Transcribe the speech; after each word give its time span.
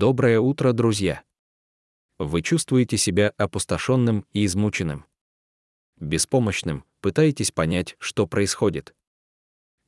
Доброе 0.00 0.40
утро, 0.40 0.72
друзья! 0.72 1.22
Вы 2.18 2.40
чувствуете 2.40 2.96
себя 2.96 3.34
опустошенным 3.36 4.24
и 4.32 4.46
измученным. 4.46 5.04
Беспомощным, 5.98 6.86
пытаетесь 7.02 7.50
понять, 7.50 7.96
что 7.98 8.26
происходит. 8.26 8.94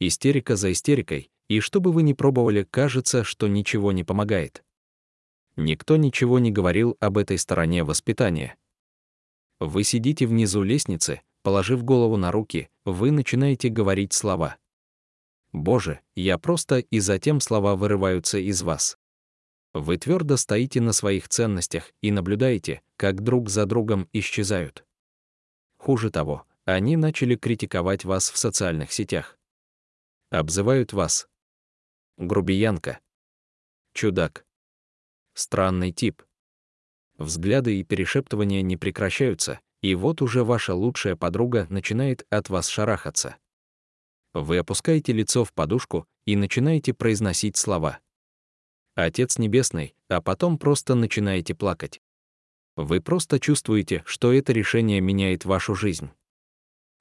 Истерика 0.00 0.54
за 0.54 0.70
истерикой, 0.70 1.30
и 1.48 1.60
что 1.60 1.80
бы 1.80 1.92
вы 1.92 2.02
ни 2.02 2.12
пробовали, 2.12 2.64
кажется, 2.70 3.24
что 3.24 3.48
ничего 3.48 3.90
не 3.90 4.04
помогает. 4.04 4.62
Никто 5.56 5.96
ничего 5.96 6.38
не 6.38 6.50
говорил 6.50 6.94
об 7.00 7.16
этой 7.16 7.38
стороне 7.38 7.82
воспитания. 7.82 8.58
Вы 9.60 9.82
сидите 9.82 10.26
внизу 10.26 10.62
лестницы, 10.62 11.22
положив 11.42 11.84
голову 11.84 12.18
на 12.18 12.30
руки, 12.30 12.68
вы 12.84 13.12
начинаете 13.12 13.70
говорить 13.70 14.12
слова. 14.12 14.58
«Боже, 15.52 16.00
я 16.14 16.36
просто», 16.36 16.80
и 16.80 16.98
затем 16.98 17.40
слова 17.40 17.76
вырываются 17.76 18.36
из 18.36 18.60
вас. 18.60 18.98
Вы 19.74 19.96
твердо 19.96 20.36
стоите 20.36 20.80
на 20.80 20.92
своих 20.92 21.28
ценностях 21.28 21.92
и 22.02 22.10
наблюдаете, 22.10 22.82
как 22.96 23.22
друг 23.22 23.48
за 23.48 23.64
другом 23.64 24.08
исчезают. 24.12 24.84
Хуже 25.78 26.10
того, 26.10 26.46
они 26.64 26.96
начали 26.96 27.36
критиковать 27.36 28.04
вас 28.04 28.30
в 28.30 28.36
социальных 28.36 28.92
сетях. 28.92 29.38
Обзывают 30.30 30.92
вас. 30.92 31.28
Грубиянка. 32.18 33.00
Чудак. 33.94 34.46
Странный 35.34 35.92
тип. 35.92 36.22
Взгляды 37.18 37.80
и 37.80 37.84
перешептывания 37.84 38.62
не 38.62 38.76
прекращаются, 38.76 39.60
и 39.80 39.94
вот 39.94 40.22
уже 40.22 40.44
ваша 40.44 40.74
лучшая 40.74 41.16
подруга 41.16 41.66
начинает 41.70 42.26
от 42.30 42.48
вас 42.48 42.68
шарахаться. 42.68 43.36
Вы 44.34 44.58
опускаете 44.58 45.12
лицо 45.12 45.44
в 45.44 45.52
подушку 45.52 46.06
и 46.24 46.36
начинаете 46.36 46.94
произносить 46.94 47.56
слова. 47.56 48.00
«Отец 48.94 49.38
Небесный», 49.38 49.94
а 50.08 50.20
потом 50.20 50.58
просто 50.58 50.94
начинаете 50.94 51.54
плакать. 51.54 52.00
Вы 52.76 53.00
просто 53.00 53.38
чувствуете, 53.38 54.02
что 54.06 54.32
это 54.32 54.52
решение 54.52 55.00
меняет 55.00 55.44
вашу 55.44 55.74
жизнь. 55.74 56.10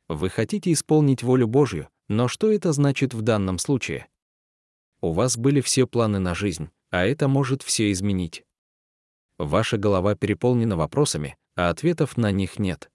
Вы 0.10 0.30
хотите 0.30 0.74
исполнить 0.74 1.24
волю 1.24 1.48
Божью, 1.48 1.88
но 2.10 2.28
что 2.28 2.52
это 2.52 2.74
значит 2.74 3.14
в 3.14 3.22
данном 3.22 3.58
случае? 3.58 4.08
У 5.00 5.14
вас 5.14 5.38
были 5.38 5.62
все 5.62 5.88
планы 5.88 6.20
на 6.20 6.36
жизнь, 6.36 6.70
а 6.90 7.06
это 7.06 7.28
может 7.30 7.64
все 7.64 7.92
изменить. 7.92 8.44
Ваша 9.38 9.78
голова 9.78 10.16
переполнена 10.16 10.76
вопросами, 10.76 11.38
а 11.56 11.70
ответов 11.70 12.18
на 12.18 12.32
них 12.32 12.60
нет. 12.60 12.92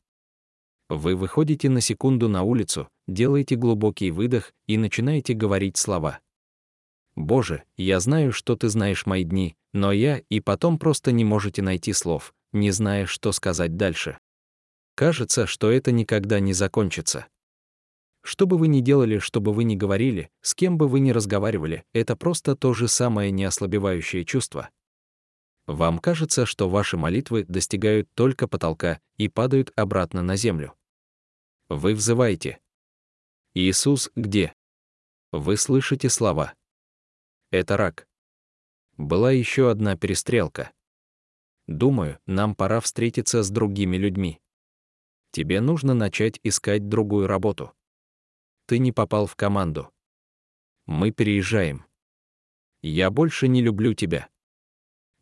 Вы 0.88 1.16
выходите 1.16 1.68
на 1.68 1.80
секунду 1.80 2.28
на 2.28 2.42
улицу, 2.42 2.88
делаете 3.08 3.56
глубокий 3.56 4.10
выдох 4.10 4.52
и 4.66 4.76
начинаете 4.76 5.34
говорить 5.34 5.78
слова. 5.78 6.20
«Боже, 7.16 7.64
я 7.76 7.98
знаю, 7.98 8.30
что 8.32 8.56
ты 8.56 8.68
знаешь 8.68 9.06
мои 9.06 9.24
дни, 9.24 9.56
но 9.72 9.90
я 9.90 10.18
и 10.28 10.40
потом 10.40 10.78
просто 10.78 11.12
не 11.12 11.24
можете 11.24 11.62
найти 11.62 11.92
слов, 11.92 12.34
не 12.52 12.70
зная, 12.70 13.06
что 13.06 13.32
сказать 13.32 13.76
дальше. 13.76 14.18
Кажется, 14.94 15.46
что 15.46 15.70
это 15.70 15.92
никогда 15.92 16.40
не 16.40 16.52
закончится. 16.52 17.26
Что 18.22 18.46
бы 18.46 18.58
вы 18.58 18.68
ни 18.68 18.80
делали, 18.80 19.18
что 19.18 19.40
бы 19.40 19.52
вы 19.52 19.64
ни 19.64 19.76
говорили, 19.76 20.30
с 20.40 20.54
кем 20.54 20.78
бы 20.78 20.88
вы 20.88 21.00
ни 21.00 21.10
разговаривали, 21.10 21.84
это 21.92 22.16
просто 22.16 22.56
то 22.56 22.74
же 22.74 22.88
самое 22.88 23.30
неослабевающее 23.30 24.24
чувство. 24.24 24.70
Вам 25.66 25.98
кажется, 25.98 26.46
что 26.46 26.68
ваши 26.68 26.96
молитвы 26.96 27.44
достигают 27.44 28.08
только 28.14 28.46
потолка 28.46 29.00
и 29.16 29.28
падают 29.28 29.72
обратно 29.76 30.22
на 30.22 30.36
землю. 30.36 30.74
Вы 31.68 31.94
взываете. 31.94 32.58
«Иисус, 33.54 34.10
где?» 34.14 34.54
Вы 35.32 35.56
слышите 35.56 36.08
слова. 36.08 36.54
Это 37.50 37.76
рак. 37.76 38.08
Была 38.96 39.32
еще 39.32 39.70
одна 39.70 39.96
перестрелка. 39.96 40.72
Думаю, 41.66 42.18
нам 42.26 42.54
пора 42.54 42.80
встретиться 42.80 43.42
с 43.42 43.50
другими 43.50 43.96
людьми. 43.96 44.40
Тебе 45.32 45.60
нужно 45.60 45.94
начать 45.94 46.40
искать 46.42 46.88
другую 46.88 47.26
работу. 47.26 47.72
Ты 48.66 48.78
не 48.78 48.92
попал 48.92 49.26
в 49.26 49.36
команду. 49.36 49.92
Мы 50.86 51.10
переезжаем. 51.10 51.84
Я 52.82 53.10
больше 53.10 53.48
не 53.48 53.62
люблю 53.62 53.94
тебя 53.94 54.28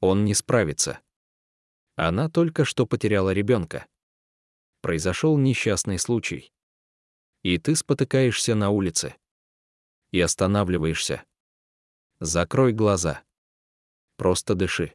он 0.04 0.24
не 0.26 0.34
справится. 0.34 1.00
Она 1.96 2.28
только 2.28 2.66
что 2.66 2.86
потеряла 2.86 3.32
ребенка. 3.32 3.86
Произошел 4.82 5.38
несчастный 5.38 5.98
случай. 5.98 6.52
И 7.42 7.56
ты 7.56 7.74
спотыкаешься 7.74 8.54
на 8.54 8.68
улице. 8.68 9.14
И 10.10 10.20
останавливаешься. 10.20 11.24
Закрой 12.26 12.72
глаза. 12.72 13.22
Просто 14.16 14.54
дыши. 14.54 14.94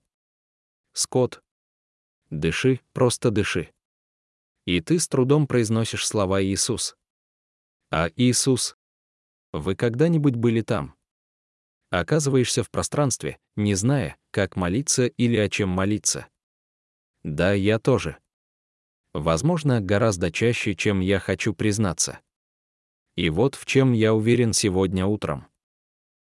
Скот. 0.94 1.44
Дыши, 2.32 2.80
просто 2.92 3.30
дыши. 3.30 3.72
И 4.66 4.82
ты 4.82 4.98
с 4.98 5.08
трудом 5.08 5.46
произносишь 5.46 6.08
слова 6.08 6.42
Иисус. 6.44 6.98
А 7.92 8.10
Иисус? 8.16 8.76
Вы 9.54 9.76
когда-нибудь 9.76 10.38
были 10.38 10.62
там? 10.62 10.96
оказываешься 11.92 12.64
в 12.64 12.72
пространстве, 12.72 13.38
не 13.56 13.76
зная, 13.76 14.18
как 14.32 14.56
молиться 14.56 15.06
или 15.06 15.38
о 15.38 15.50
чем 15.50 15.70
молиться. 15.70 16.26
Да, 17.22 17.54
я 17.54 17.78
тоже. 17.78 18.18
Возможно, 19.14 19.82
гораздо 19.82 20.32
чаще, 20.32 20.74
чем 20.74 21.00
я 21.00 21.20
хочу 21.20 21.54
признаться. 21.54 22.22
И 23.16 23.30
вот 23.30 23.54
в 23.54 23.68
чем 23.68 23.94
я 23.94 24.16
уверен 24.16 24.52
сегодня 24.52 25.06
утром. 25.06 25.49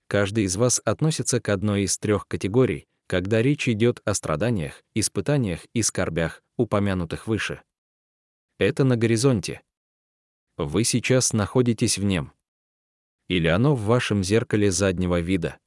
Каждый 0.08 0.46
из 0.46 0.56
вас 0.56 0.82
относится 0.86 1.40
к 1.40 1.50
одной 1.50 1.84
из 1.84 1.98
трех 1.98 2.28
категорий, 2.28 2.88
когда 3.08 3.42
речь 3.42 3.68
идет 3.68 4.02
о 4.06 4.14
страданиях, 4.14 4.84
испытаниях 4.94 5.66
и 5.74 5.82
скорбях, 5.82 6.42
упомянутых 6.58 7.28
выше. 7.28 7.62
Это 8.58 8.84
на 8.84 8.98
горизонте. 8.98 9.62
Вы 10.58 10.84
сейчас 10.84 11.34
находитесь 11.34 11.98
в 11.98 12.04
нем 12.04 12.32
или 13.28 13.48
оно 13.48 13.76
в 13.76 13.84
вашем 13.84 14.24
зеркале 14.24 14.72
заднего 14.72 15.20
вида. 15.20 15.58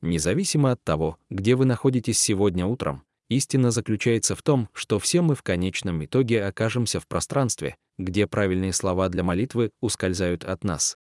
Независимо 0.00 0.72
от 0.72 0.82
того, 0.82 1.18
где 1.30 1.54
вы 1.54 1.64
находитесь 1.64 2.18
сегодня 2.18 2.66
утром, 2.66 3.04
истина 3.28 3.70
заключается 3.70 4.34
в 4.34 4.42
том, 4.42 4.68
что 4.72 4.98
все 4.98 5.22
мы 5.22 5.34
в 5.34 5.42
конечном 5.42 6.04
итоге 6.04 6.44
окажемся 6.44 6.98
в 6.98 7.06
пространстве, 7.06 7.76
где 7.98 8.26
правильные 8.26 8.72
слова 8.72 9.08
для 9.08 9.22
молитвы 9.22 9.70
ускользают 9.80 10.44
от 10.44 10.64
нас. 10.64 10.96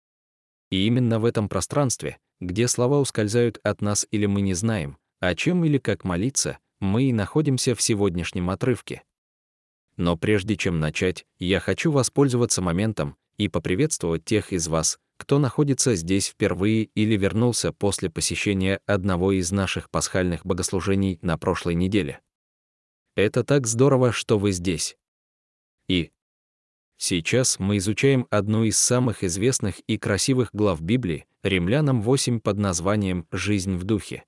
И 0.70 0.86
именно 0.86 1.20
в 1.20 1.26
этом 1.26 1.50
пространстве, 1.50 2.18
где 2.40 2.68
слова 2.68 3.00
ускользают 3.00 3.60
от 3.64 3.82
нас 3.82 4.08
или 4.12 4.26
мы 4.26 4.42
не 4.42 4.54
знаем, 4.54 4.98
о 5.20 5.36
чем 5.36 5.66
или 5.66 5.78
как 5.78 6.04
молиться, 6.04 6.60
мы 6.80 7.04
и 7.04 7.14
находимся 7.14 7.76
в 7.76 7.82
сегодняшнем 7.82 8.50
отрывке. 8.50 9.04
Но 9.98 10.16
прежде 10.16 10.56
чем 10.56 10.80
начать, 10.80 11.26
я 11.40 11.60
хочу 11.60 11.92
воспользоваться 11.92 12.62
моментом 12.62 13.18
и 13.38 13.50
поприветствовать 13.50 14.24
тех 14.24 14.54
из 14.54 14.68
вас, 14.68 14.98
кто 15.18 15.38
находится 15.40 15.96
здесь 15.96 16.28
впервые 16.28 16.86
или 16.96 17.18
вернулся 17.18 17.74
после 17.74 18.10
посещения 18.10 18.80
одного 18.86 19.34
из 19.34 19.52
наших 19.52 19.90
пасхальных 19.90 20.46
богослужений 20.46 21.20
на 21.22 21.38
прошлой 21.38 21.76
неделе. 21.76 22.22
Это 23.16 23.44
так 23.44 23.68
здорово, 23.68 24.14
что 24.14 24.40
вы 24.40 24.54
здесь. 24.54 24.98
И 25.90 26.12
сейчас 26.96 27.60
мы 27.60 27.78
изучаем 27.78 28.28
одну 28.30 28.64
из 28.64 28.78
самых 28.78 29.26
известных 29.26 29.80
и 29.82 29.98
красивых 29.98 30.52
глав 30.54 30.80
Библии, 30.80 31.26
Римлянам 31.42 32.02
8 32.02 32.42
под 32.42 32.58
названием 32.58 33.26
«Жизнь 33.32 33.78
в 33.78 33.86
духе». 33.86 34.26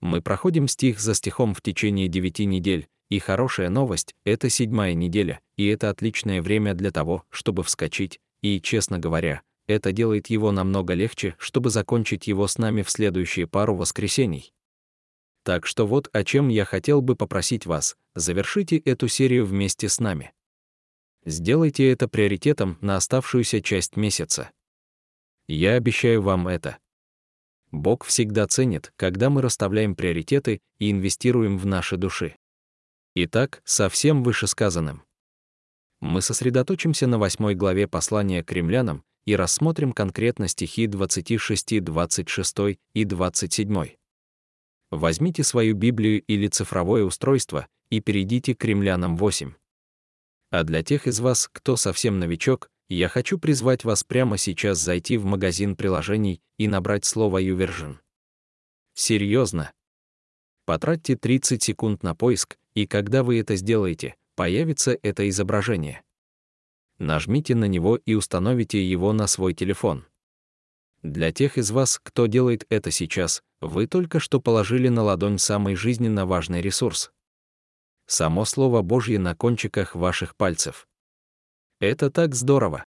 Мы 0.00 0.20
проходим 0.20 0.68
стих 0.68 1.00
за 1.00 1.14
стихом 1.14 1.54
в 1.54 1.62
течение 1.62 2.08
девяти 2.08 2.44
недель, 2.44 2.88
и 3.08 3.18
хорошая 3.18 3.70
новость— 3.70 4.14
это 4.24 4.50
седьмая 4.50 4.92
неделя, 4.92 5.40
и 5.56 5.66
это 5.66 5.88
отличное 5.88 6.42
время 6.42 6.74
для 6.74 6.90
того, 6.90 7.24
чтобы 7.30 7.62
вскочить, 7.62 8.20
и, 8.42 8.60
честно 8.60 8.98
говоря, 8.98 9.40
это 9.66 9.92
делает 9.92 10.28
его 10.28 10.52
намного 10.52 10.92
легче, 10.92 11.36
чтобы 11.38 11.70
закончить 11.70 12.26
его 12.26 12.46
с 12.46 12.58
нами 12.58 12.82
в 12.82 12.90
следующие 12.90 13.46
пару 13.46 13.74
воскресений. 13.74 14.52
Так 15.42 15.64
что 15.64 15.86
вот 15.86 16.10
о 16.12 16.22
чем 16.22 16.48
я 16.48 16.66
хотел 16.66 17.00
бы 17.00 17.16
попросить 17.16 17.64
вас, 17.64 17.96
завершите 18.14 18.76
эту 18.76 19.08
серию 19.08 19.46
вместе 19.46 19.88
с 19.88 19.98
нами. 19.98 20.32
Сделайте 21.24 21.90
это 21.90 22.08
приоритетом 22.08 22.76
на 22.82 22.96
оставшуюся 22.96 23.62
часть 23.62 23.96
месяца. 23.96 24.50
Я 25.52 25.74
обещаю 25.74 26.22
вам 26.22 26.46
это. 26.46 26.78
Бог 27.72 28.04
всегда 28.04 28.46
ценит, 28.46 28.92
когда 28.94 29.30
мы 29.30 29.42
расставляем 29.42 29.96
приоритеты 29.96 30.60
и 30.78 30.92
инвестируем 30.92 31.58
в 31.58 31.66
наши 31.66 31.96
души. 31.96 32.36
Итак, 33.16 33.60
со 33.64 33.88
всем 33.88 34.22
вышесказанным. 34.22 35.02
Мы 36.00 36.22
сосредоточимся 36.22 37.08
на 37.08 37.18
восьмой 37.18 37.56
главе 37.56 37.88
послания 37.88 38.44
к 38.44 38.52
римлянам 38.52 39.02
и 39.24 39.34
рассмотрим 39.34 39.92
конкретно 39.92 40.46
стихи 40.46 40.86
26, 40.86 41.82
26 41.82 42.56
и 42.94 43.04
27. 43.04 43.88
Возьмите 44.92 45.42
свою 45.42 45.74
Библию 45.74 46.22
или 46.22 46.46
цифровое 46.46 47.02
устройство 47.02 47.66
и 47.88 47.98
перейдите 47.98 48.54
к 48.54 48.64
Римлянам 48.64 49.16
8. 49.16 49.54
А 50.50 50.62
для 50.62 50.84
тех 50.84 51.08
из 51.08 51.18
вас, 51.18 51.48
кто 51.52 51.74
совсем 51.74 52.20
новичок, 52.20 52.70
я 52.94 53.08
хочу 53.08 53.38
призвать 53.38 53.84
вас 53.84 54.02
прямо 54.02 54.36
сейчас 54.36 54.78
зайти 54.78 55.16
в 55.16 55.24
магазин 55.24 55.76
приложений 55.76 56.42
и 56.58 56.66
набрать 56.66 57.04
слово 57.04 57.40
YouVersion. 57.40 57.98
Серьезно. 58.94 59.72
Потратьте 60.66 61.16
30 61.16 61.62
секунд 61.62 62.02
на 62.02 62.16
поиск, 62.16 62.58
и 62.74 62.88
когда 62.88 63.22
вы 63.22 63.38
это 63.38 63.54
сделаете, 63.54 64.16
появится 64.34 64.98
это 65.02 65.28
изображение. 65.28 66.02
Нажмите 66.98 67.54
на 67.54 67.66
него 67.66 67.96
и 67.96 68.14
установите 68.14 68.84
его 68.84 69.12
на 69.12 69.28
свой 69.28 69.54
телефон. 69.54 70.04
Для 71.02 71.32
тех 71.32 71.58
из 71.58 71.70
вас, 71.70 72.00
кто 72.02 72.26
делает 72.26 72.66
это 72.70 72.90
сейчас, 72.90 73.42
вы 73.60 73.86
только 73.86 74.18
что 74.18 74.40
положили 74.40 74.88
на 74.88 75.02
ладонь 75.02 75.38
самый 75.38 75.76
жизненно 75.76 76.26
важный 76.26 76.60
ресурс. 76.60 77.12
Само 78.06 78.44
Слово 78.44 78.82
Божье 78.82 79.20
на 79.20 79.36
кончиках 79.36 79.94
ваших 79.94 80.34
пальцев. 80.34 80.88
Это 81.80 82.10
так 82.10 82.34
здорово. 82.34 82.84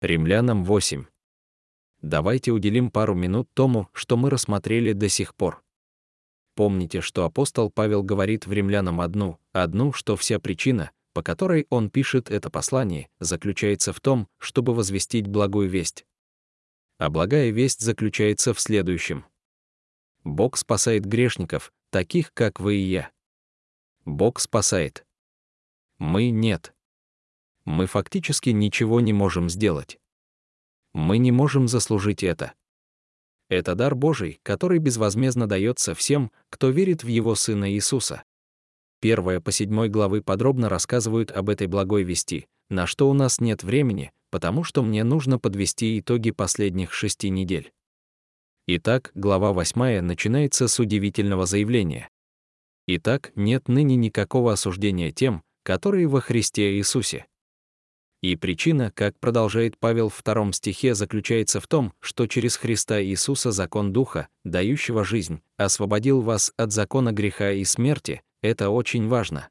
Римлянам 0.00 0.64
8. 0.64 1.06
Давайте 2.02 2.50
уделим 2.50 2.90
пару 2.90 3.14
минут 3.14 3.48
тому, 3.54 3.88
что 3.92 4.16
мы 4.16 4.28
рассмотрели 4.28 4.92
до 4.92 5.08
сих 5.08 5.36
пор. 5.36 5.62
Помните, 6.56 7.00
что 7.00 7.24
апостол 7.24 7.70
Павел 7.70 8.02
говорит 8.02 8.44
в 8.44 8.52
Римлянам 8.52 9.00
одну, 9.00 9.38
одну, 9.52 9.92
что 9.92 10.16
вся 10.16 10.40
причина, 10.40 10.90
по 11.12 11.22
которой 11.22 11.68
он 11.70 11.90
пишет 11.90 12.28
это 12.28 12.50
послание, 12.50 13.08
заключается 13.20 13.92
в 13.92 14.00
том, 14.00 14.26
чтобы 14.38 14.74
возвестить 14.74 15.28
благую 15.28 15.68
весть. 15.68 16.04
А 16.98 17.10
благая 17.10 17.50
весть 17.50 17.82
заключается 17.82 18.52
в 18.52 18.58
следующем. 18.58 19.26
Бог 20.24 20.56
спасает 20.56 21.04
грешников, 21.04 21.72
таких, 21.90 22.34
как 22.34 22.58
вы 22.58 22.78
и 22.78 22.82
я. 22.82 23.12
Бог 24.04 24.40
спасает. 24.40 25.06
Мы— 25.98 26.30
нет. 26.32 26.74
Мы 27.68 27.84
фактически 27.84 28.48
ничего 28.48 28.98
не 29.02 29.12
можем 29.12 29.50
сделать. 29.50 29.98
Мы 30.94 31.18
не 31.18 31.30
можем 31.30 31.68
заслужить 31.68 32.22
это. 32.22 32.54
Это 33.50 33.74
дар 33.74 33.94
Божий, 33.94 34.40
который 34.42 34.78
безвозмездно 34.78 35.46
дается 35.46 35.94
всем, 35.94 36.32
кто 36.48 36.70
верит 36.70 37.04
в 37.04 37.08
Его 37.08 37.34
Сына 37.34 37.70
Иисуса. 37.70 38.22
Первая 39.02 39.42
по 39.42 39.52
седьмой 39.52 39.90
главы 39.90 40.22
подробно 40.22 40.70
рассказывают 40.70 41.30
об 41.30 41.50
этой 41.50 41.66
благой 41.66 42.04
вести, 42.04 42.46
на 42.70 42.86
что 42.86 43.10
у 43.10 43.12
нас 43.12 43.38
нет 43.38 43.62
времени, 43.62 44.12
потому 44.30 44.64
что 44.64 44.82
мне 44.82 45.04
нужно 45.04 45.38
подвести 45.38 46.00
итоги 46.00 46.30
последних 46.30 46.94
шести 46.94 47.28
недель. 47.28 47.70
Итак, 48.66 49.10
глава 49.14 49.52
8 49.52 50.00
начинается 50.00 50.68
с 50.68 50.80
удивительного 50.80 51.44
заявления. 51.44 52.08
Итак, 52.86 53.30
нет 53.34 53.68
ныне 53.68 53.96
никакого 53.96 54.54
осуждения 54.54 55.12
тем, 55.12 55.42
которые 55.64 56.06
во 56.06 56.22
Христе 56.22 56.78
Иисусе. 56.78 57.26
И 58.20 58.34
причина, 58.34 58.90
как 58.90 59.18
продолжает 59.20 59.78
Павел 59.78 60.08
в 60.08 60.14
втором 60.14 60.52
стихе, 60.52 60.94
заключается 60.94 61.60
в 61.60 61.68
том, 61.68 61.92
что 62.00 62.26
через 62.26 62.56
Христа 62.56 63.00
Иисуса 63.00 63.52
закон 63.52 63.92
Духа, 63.92 64.28
дающего 64.44 65.04
жизнь, 65.04 65.40
освободил 65.56 66.20
вас 66.20 66.52
от 66.56 66.72
закона 66.72 67.12
греха 67.12 67.52
и 67.52 67.64
смерти. 67.64 68.22
Это 68.42 68.70
очень 68.70 69.06
важно. 69.06 69.48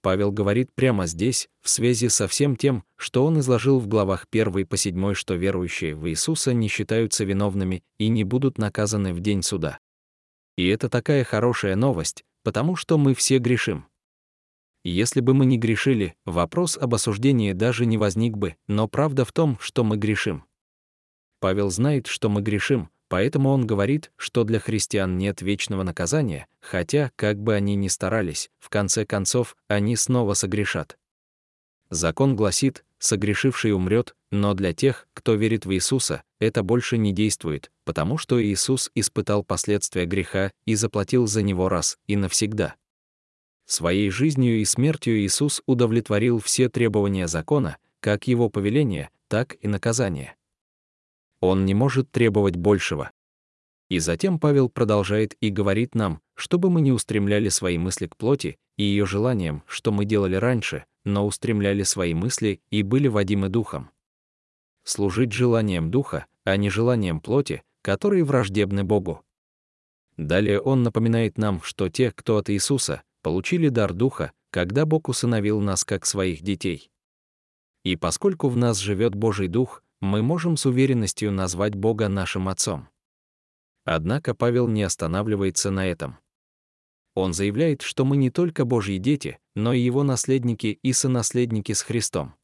Павел 0.00 0.30
говорит 0.30 0.70
прямо 0.74 1.06
здесь, 1.06 1.48
в 1.62 1.68
связи 1.68 2.08
со 2.08 2.28
всем 2.28 2.56
тем, 2.56 2.84
что 2.96 3.26
он 3.26 3.40
изложил 3.40 3.80
в 3.80 3.88
главах 3.88 4.26
1 4.30 4.66
по 4.66 4.76
7, 4.76 5.14
что 5.14 5.34
верующие 5.34 5.94
в 5.94 6.08
Иисуса 6.08 6.54
не 6.54 6.68
считаются 6.68 7.24
виновными 7.24 7.82
и 7.98 8.08
не 8.08 8.24
будут 8.24 8.56
наказаны 8.56 9.12
в 9.12 9.20
день 9.20 9.42
суда. 9.42 9.80
И 10.56 10.68
это 10.68 10.88
такая 10.88 11.24
хорошая 11.24 11.76
новость, 11.76 12.24
потому 12.42 12.76
что 12.76 12.96
мы 12.96 13.14
все 13.14 13.38
грешим. 13.38 13.86
Если 14.88 15.20
бы 15.20 15.34
мы 15.34 15.46
не 15.46 15.58
грешили, 15.58 16.14
вопрос 16.24 16.78
об 16.78 16.94
осуждении 16.94 17.52
даже 17.54 17.86
не 17.86 17.98
возник 17.98 18.36
бы, 18.36 18.54
но 18.68 18.86
правда 18.86 19.24
в 19.24 19.32
том, 19.32 19.58
что 19.60 19.82
мы 19.82 19.96
грешим. 19.96 20.44
Павел 21.40 21.70
знает, 21.70 22.06
что 22.06 22.28
мы 22.28 22.40
грешим, 22.40 22.88
Поэтому 23.08 23.50
он 23.50 23.66
говорит, 23.66 24.12
что 24.16 24.44
для 24.44 24.60
христиан 24.60 25.18
нет 25.18 25.42
вечного 25.42 25.82
наказания, 25.82 26.46
хотя, 26.60 27.10
как 27.16 27.40
бы 27.40 27.54
они 27.54 27.74
ни 27.74 27.88
старались, 27.88 28.48
в 28.58 28.68
конце 28.68 29.04
концов, 29.04 29.56
они 29.68 29.96
снова 29.96 30.34
согрешат. 30.34 30.98
Закон 31.90 32.36
гласит, 32.36 32.84
согрешивший 32.98 33.72
умрет, 33.72 34.14
но 34.30 34.54
для 34.54 34.72
тех, 34.72 35.08
кто 35.14 35.34
верит 35.34 35.66
в 35.66 35.72
Иисуса, 35.72 36.22
это 36.40 36.62
больше 36.62 36.96
не 36.96 37.12
действует, 37.12 37.70
потому 37.84 38.18
что 38.18 38.42
Иисус 38.42 38.90
испытал 38.94 39.42
последствия 39.44 40.04
греха 40.04 40.52
и 40.64 40.74
заплатил 40.76 41.26
за 41.26 41.42
него 41.42 41.68
раз 41.68 41.98
и 42.06 42.16
навсегда. 42.16 42.74
Своей 43.66 44.10
жизнью 44.10 44.60
и 44.60 44.64
смертью 44.64 45.18
Иисус 45.18 45.60
удовлетворил 45.66 46.38
все 46.38 46.68
требования 46.68 47.26
закона, 47.26 47.78
как 47.98 48.28
его 48.28 48.48
повеления, 48.48 49.10
так 49.26 49.56
и 49.60 49.66
наказания. 49.66 50.36
Он 51.40 51.64
не 51.64 51.74
может 51.74 52.10
требовать 52.12 52.54
большего. 52.54 53.10
И 53.88 53.98
затем 53.98 54.38
Павел 54.38 54.68
продолжает 54.68 55.36
и 55.40 55.50
говорит 55.50 55.96
нам, 55.96 56.20
чтобы 56.34 56.70
мы 56.70 56.80
не 56.80 56.92
устремляли 56.92 57.48
свои 57.48 57.76
мысли 57.76 58.06
к 58.06 58.16
плоти 58.16 58.56
и 58.76 58.84
ее 58.84 59.04
желаниям, 59.04 59.64
что 59.66 59.90
мы 59.90 60.04
делали 60.04 60.36
раньше, 60.36 60.84
но 61.04 61.26
устремляли 61.26 61.82
свои 61.82 62.14
мысли 62.14 62.60
и 62.70 62.82
были 62.82 63.08
водимы 63.08 63.48
духом. 63.48 63.90
Служить 64.84 65.32
желанием 65.32 65.90
духа, 65.90 66.26
а 66.44 66.56
не 66.56 66.70
желанием 66.70 67.20
плоти, 67.20 67.62
которые 67.82 68.22
враждебны 68.22 68.84
Богу. 68.84 69.22
Далее 70.16 70.60
он 70.60 70.84
напоминает 70.84 71.36
нам, 71.36 71.60
что 71.62 71.88
те, 71.88 72.10
кто 72.12 72.38
от 72.38 72.48
Иисуса, 72.50 73.02
получили 73.26 73.70
дар 73.70 73.92
духа, 73.92 74.30
когда 74.52 74.86
Бог 74.86 75.08
усыновил 75.08 75.60
нас 75.60 75.84
как 75.84 76.06
своих 76.06 76.42
детей. 76.42 76.92
И 77.82 77.96
поскольку 77.96 78.48
в 78.48 78.56
нас 78.56 78.78
живет 78.78 79.16
Божий 79.16 79.48
Дух, 79.48 79.82
мы 80.00 80.22
можем 80.22 80.56
с 80.56 80.64
уверенностью 80.64 81.32
назвать 81.32 81.74
Бога 81.74 82.06
нашим 82.06 82.46
Отцом. 82.48 82.88
Однако 83.84 84.32
Павел 84.32 84.68
не 84.68 84.84
останавливается 84.84 85.72
на 85.72 85.88
этом. 85.88 86.18
Он 87.16 87.32
заявляет, 87.32 87.82
что 87.82 88.04
мы 88.04 88.16
не 88.16 88.30
только 88.30 88.64
Божьи 88.64 88.98
дети, 88.98 89.40
но 89.56 89.72
и 89.72 89.80
Его 89.80 90.04
наследники 90.04 90.78
и 90.80 90.92
сонаследники 90.92 91.72
с 91.72 91.82
Христом. 91.82 92.36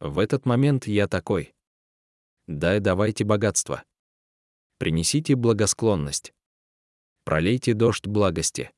В 0.00 0.18
этот 0.18 0.44
момент 0.44 0.88
я 0.88 1.06
такой. 1.06 1.54
Дай 2.48 2.80
давайте 2.80 3.22
богатство. 3.22 3.84
Принесите 4.78 5.36
благосклонность. 5.36 6.34
Пролейте 7.22 7.74
дождь 7.74 8.08
благости. 8.08 8.72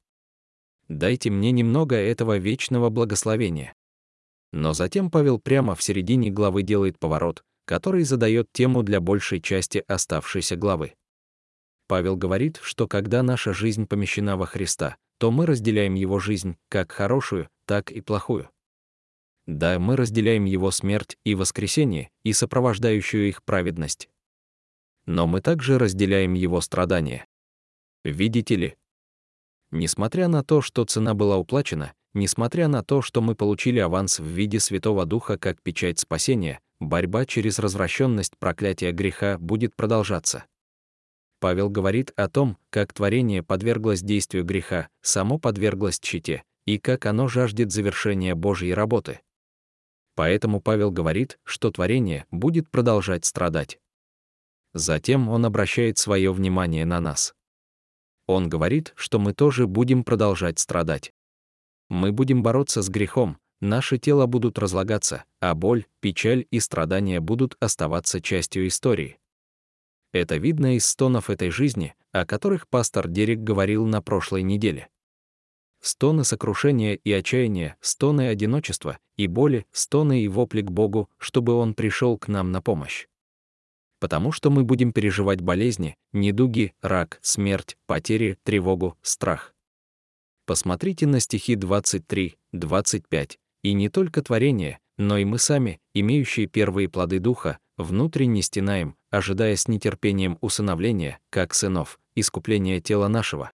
Дайте 0.89 1.31
мне 1.31 1.51
немного 1.51 1.97
этого 1.97 2.39
вечного 2.39 2.91
благословения. 2.91 3.75
Но 4.53 4.73
затем 4.73 5.11
Павел 5.11 5.39
прямо 5.39 5.75
в 5.75 5.83
середине 5.83 6.31
главы 6.31 6.63
делает 6.63 6.99
поворот, 6.99 7.43
который 7.65 8.05
задает 8.05 8.49
тему 8.53 8.83
для 8.83 9.01
большей 9.01 9.41
части 9.41 9.85
оставшейся 9.89 10.57
главы. 10.57 10.95
Павел 11.89 12.17
говорит, 12.17 12.59
что 12.63 12.89
когда 12.89 13.23
наша 13.23 13.53
жизнь 13.53 13.87
помещена 13.87 14.37
во 14.37 14.47
Христа, 14.47 14.97
то 15.19 15.31
мы 15.31 15.47
разделяем 15.47 15.95
его 15.95 16.19
жизнь 16.19 16.57
как 16.69 16.93
хорошую, 16.93 17.49
так 17.65 17.91
и 17.91 18.01
плохую. 18.01 18.51
Да, 19.47 19.79
мы 19.79 19.97
разделяем 19.97 20.45
его 20.45 20.71
смерть 20.71 21.17
и 21.25 21.35
воскресение, 21.35 22.11
и 22.25 22.33
сопровождающую 22.33 23.29
их 23.29 23.45
праведность. 23.45 24.09
Но 25.07 25.27
мы 25.27 25.41
также 25.41 25.79
разделяем 25.79 26.35
его 26.35 26.61
страдания. 26.61 27.27
Видите 28.03 28.57
ли? 28.57 28.77
Несмотря 29.71 30.29
на 30.29 30.43
то, 30.45 30.61
что 30.63 30.85
цена 30.85 31.15
была 31.15 31.37
уплачена, 31.37 31.93
несмотря 32.15 32.69
на 32.69 32.83
то, 32.83 33.03
что 33.03 33.21
мы 33.21 33.35
получили 33.35 33.79
аванс 33.79 34.19
в 34.19 34.25
виде 34.25 34.61
Святого 34.61 35.07
Духа 35.07 35.39
как 35.39 35.61
печать 35.63 35.99
спасения, 35.99 36.61
борьба 36.81 37.27
через 37.27 37.59
развращенность 37.59 38.37
проклятия 38.39 38.93
греха 38.93 39.39
будет 39.39 39.75
продолжаться. 39.75 40.45
Павел 41.41 41.69
говорит 41.69 42.13
о 42.17 42.29
том, 42.29 42.57
как 42.71 42.93
творение 42.93 43.43
подверглось 43.43 44.01
действию 44.01 44.45
греха, 44.45 44.89
само 45.03 45.39
подверглось 45.39 46.01
чите, 46.01 46.43
и 46.65 46.79
как 46.79 47.07
оно 47.07 47.29
жаждет 47.29 47.73
завершения 47.73 48.35
Божьей 48.35 48.73
работы. 48.73 49.21
Поэтому 50.15 50.61
Павел 50.61 50.91
говорит, 50.91 51.39
что 51.45 51.71
творение 51.71 52.25
будет 52.31 52.71
продолжать 52.71 53.27
страдать. 53.27 53.79
Затем 54.73 55.29
он 55.29 55.45
обращает 55.45 55.99
свое 55.99 56.33
внимание 56.33 56.87
на 56.87 57.01
нас. 57.01 57.36
Он 58.27 58.49
говорит, 58.49 58.93
что 58.97 59.19
мы 59.19 59.33
тоже 59.33 59.67
будем 59.67 60.05
продолжать 60.05 60.59
страдать. 60.59 61.13
Мы 61.89 62.13
будем 62.13 62.43
бороться 62.43 62.83
с 62.83 62.89
грехом, 62.89 63.39
наши 63.61 63.99
тела 63.99 64.27
будут 64.27 64.59
разлагаться, 64.59 65.25
а 65.41 65.55
боль, 65.55 65.87
печаль 66.01 66.47
и 66.51 66.59
страдания 66.59 67.21
будут 67.21 67.57
оставаться 67.61 68.21
частью 68.21 68.67
истории. 68.67 69.19
Это 70.13 70.37
видно 70.37 70.77
из 70.77 70.87
стонов 70.87 71.31
этой 71.31 71.51
жизни, 71.51 71.95
о 72.13 72.27
которых 72.27 72.69
пастор 72.69 73.07
Дерек 73.07 73.41
говорил 73.41 73.87
на 73.87 74.03
прошлой 74.03 74.43
неделе. 74.43 74.89
Стоны 75.81 76.25
сокрушения 76.25 76.95
и 76.95 77.13
отчаяния, 77.13 77.77
стоны 77.81 78.29
одиночества 78.29 78.99
и 79.17 79.27
боли, 79.29 79.67
стоны 79.73 80.23
и 80.23 80.29
вопли 80.29 80.63
к 80.63 80.71
Богу, 80.71 81.09
чтобы 81.19 81.53
Он 81.53 81.75
пришел 81.75 82.19
к 82.19 82.29
нам 82.29 82.51
на 82.51 82.61
помощь. 82.61 83.07
Потому 83.99 84.33
что 84.33 84.51
мы 84.51 84.65
будем 84.65 84.93
переживать 84.93 85.41
болезни, 85.41 85.97
недуги, 86.13 86.75
рак, 86.83 87.19
смерть, 87.23 87.77
потери, 87.87 88.39
тревогу, 88.43 88.97
страх. 89.03 89.55
Посмотрите 90.45 91.07
на 91.07 91.21
стихи 91.21 91.57
23, 91.57 92.37
25, 92.53 93.39
и 93.63 93.73
не 93.73 93.89
только 93.89 94.23
творение, 94.23 94.79
но 94.99 95.19
и 95.19 95.25
мы 95.25 95.39
сами, 95.39 95.81
имеющие 95.95 96.47
первые 96.47 96.89
плоды 96.89 97.19
Духа, 97.19 97.59
внутренне 97.77 98.43
стенаем, 98.43 98.97
ожидая 99.11 99.57
с 99.57 99.69
нетерпением 99.69 100.39
усыновления, 100.41 101.19
как 101.31 101.55
сынов, 101.55 101.99
искупления 102.15 102.81
тела 102.81 103.09
нашего. 103.09 103.51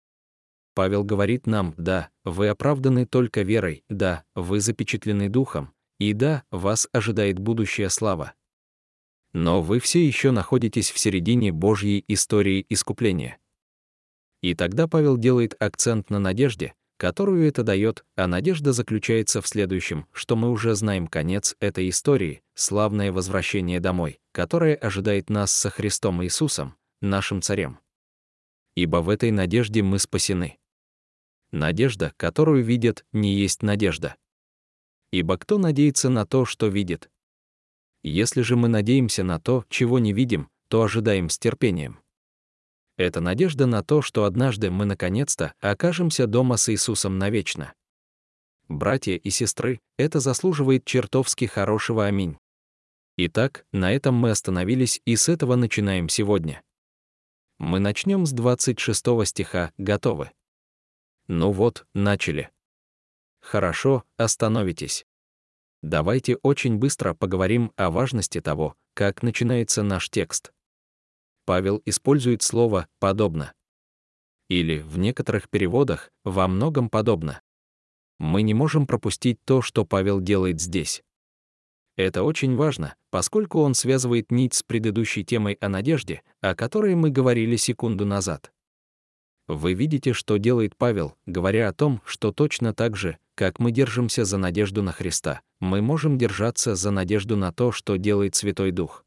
Павел 0.75 1.04
говорит 1.04 1.46
нам, 1.46 1.75
да, 1.76 2.11
вы 2.25 2.49
оправданы 2.49 3.04
только 3.06 3.42
верой, 3.42 3.84
да, 3.88 4.25
вы 4.34 4.61
запечатлены 4.61 5.28
духом, 5.28 5.72
и 5.99 6.14
да, 6.14 6.44
вас 6.50 6.88
ожидает 6.92 7.38
будущая 7.38 7.88
слава. 7.88 8.32
Но 9.33 9.62
вы 9.62 9.81
все 9.81 10.05
еще 10.05 10.31
находитесь 10.31 10.91
в 10.91 10.99
середине 10.99 11.53
Божьей 11.53 12.05
истории 12.09 12.67
искупления. 12.69 13.39
И 14.43 14.55
тогда 14.55 14.89
Павел 14.89 15.17
делает 15.17 15.55
акцент 15.62 16.11
на 16.11 16.19
надежде, 16.19 16.75
которую 16.97 17.49
это 17.49 17.62
дает, 17.62 18.05
а 18.17 18.27
надежда 18.27 18.73
заключается 18.73 19.41
в 19.41 19.49
следующем, 19.49 20.07
что 20.12 20.37
мы 20.37 20.51
уже 20.51 20.75
знаем 20.75 21.07
конец 21.07 21.57
этой 21.61 21.89
истории, 21.89 22.43
славное 22.55 23.11
возвращение 23.11 23.81
домой, 23.81 24.21
которое 24.33 24.75
ожидает 24.75 25.31
нас 25.31 25.53
со 25.53 25.71
Христом 25.71 26.23
Иисусом, 26.23 26.77
нашим 27.01 27.43
царем. 27.43 27.79
Ибо 28.75 28.99
в 28.99 29.09
этой 29.09 29.31
надежде 29.31 29.83
мы 29.83 29.99
спасены. 29.99 30.59
Надежда, 31.51 32.12
которую 32.17 32.65
видят, 32.65 33.05
не 33.12 33.35
есть 33.35 33.62
надежда. 33.62 34.17
Ибо 35.11 35.37
кто 35.37 35.59
надеется 35.59 36.09
на 36.09 36.25
то, 36.25 36.45
что 36.45 36.69
видит? 36.69 37.11
Если 38.02 38.42
же 38.42 38.56
мы 38.56 38.68
надеемся 38.68 39.23
на 39.23 39.38
то, 39.38 39.64
чего 39.68 39.99
не 39.99 40.12
видим, 40.12 40.49
то 40.68 40.82
ожидаем 40.82 41.28
с 41.28 41.38
терпением. 41.38 42.00
Это 42.97 43.21
надежда 43.21 43.66
на 43.66 43.82
то, 43.82 44.02
что 44.02 44.25
однажды 44.25 44.71
мы 44.71 44.85
наконец-то 44.85 45.54
окажемся 45.61 46.26
дома 46.26 46.56
с 46.56 46.68
Иисусом 46.73 47.18
навечно. 47.18 47.73
Братья 48.68 49.14
и 49.14 49.30
сестры, 49.30 49.80
это 49.97 50.21
заслуживает 50.21 50.85
чертовски 50.85 51.44
хорошего 51.44 52.06
аминь. 52.06 52.38
Итак, 53.16 53.66
на 53.73 53.92
этом 53.92 54.14
мы 54.14 54.30
остановились 54.30 55.00
и 55.04 55.16
с 55.16 55.28
этого 55.28 55.56
начинаем 55.56 56.09
сегодня. 56.09 56.62
Мы 57.59 57.78
начнем 57.78 58.26
с 58.26 58.32
26 58.32 59.26
стиха 59.26 59.73
«Готовы». 59.78 60.30
Ну 61.28 61.52
вот, 61.52 61.87
начали. 61.94 62.50
Хорошо, 63.40 64.04
остановитесь. 64.16 65.06
Давайте 65.83 66.37
очень 66.37 66.77
быстро 66.77 67.12
поговорим 67.12 67.73
о 67.77 67.91
важности 67.91 68.41
того, 68.41 68.77
как 68.95 69.23
начинается 69.23 69.83
наш 69.83 70.11
текст. 70.11 70.53
Павел 71.45 71.83
использует 71.85 72.43
слово 72.43 72.87
«подобно». 73.01 73.53
Или, 74.49 74.79
в 74.79 74.99
некоторых 74.99 75.49
переводах, 75.49 76.12
«во 76.25 76.47
многом 76.47 76.89
подобно». 76.89 77.41
Мы 78.19 78.43
не 78.43 78.55
можем 78.55 78.87
пропустить 78.87 79.41
то, 79.45 79.61
что 79.61 79.85
Павел 79.85 80.21
делает 80.21 80.61
здесь. 80.61 81.03
Это 81.97 82.23
очень 82.23 82.55
важно, 82.55 82.95
поскольку 83.11 83.61
он 83.61 83.75
связывает 83.75 84.31
нить 84.31 84.55
с 84.55 84.62
предыдущей 84.62 85.25
темой 85.25 85.55
о 85.55 85.69
надежде, 85.69 86.23
о 86.41 86.55
которой 86.55 86.95
мы 86.95 87.11
говорили 87.11 87.57
секунду 87.57 88.07
назад. 88.07 88.53
Вы 89.52 89.75
видите, 89.75 90.14
что 90.14 90.38
делает 90.38 90.75
Павел, 90.76 91.14
говоря 91.26 91.68
о 91.68 91.75
том, 91.75 92.00
что 92.06 92.32
точно 92.32 92.73
так 92.73 92.97
же, 92.97 93.18
как 93.35 93.59
мы 93.59 93.71
держимся 93.71 94.25
за 94.25 94.38
надежду 94.38 94.82
на 94.82 94.92
Христа, 94.92 95.42
мы 95.61 95.82
можем 95.82 96.16
держаться 96.16 96.75
за 96.75 96.90
надежду 96.90 97.37
на 97.37 97.52
то, 97.52 97.71
что 97.71 97.97
делает 97.99 98.35
Святой 98.35 98.71
Дух. 98.71 99.04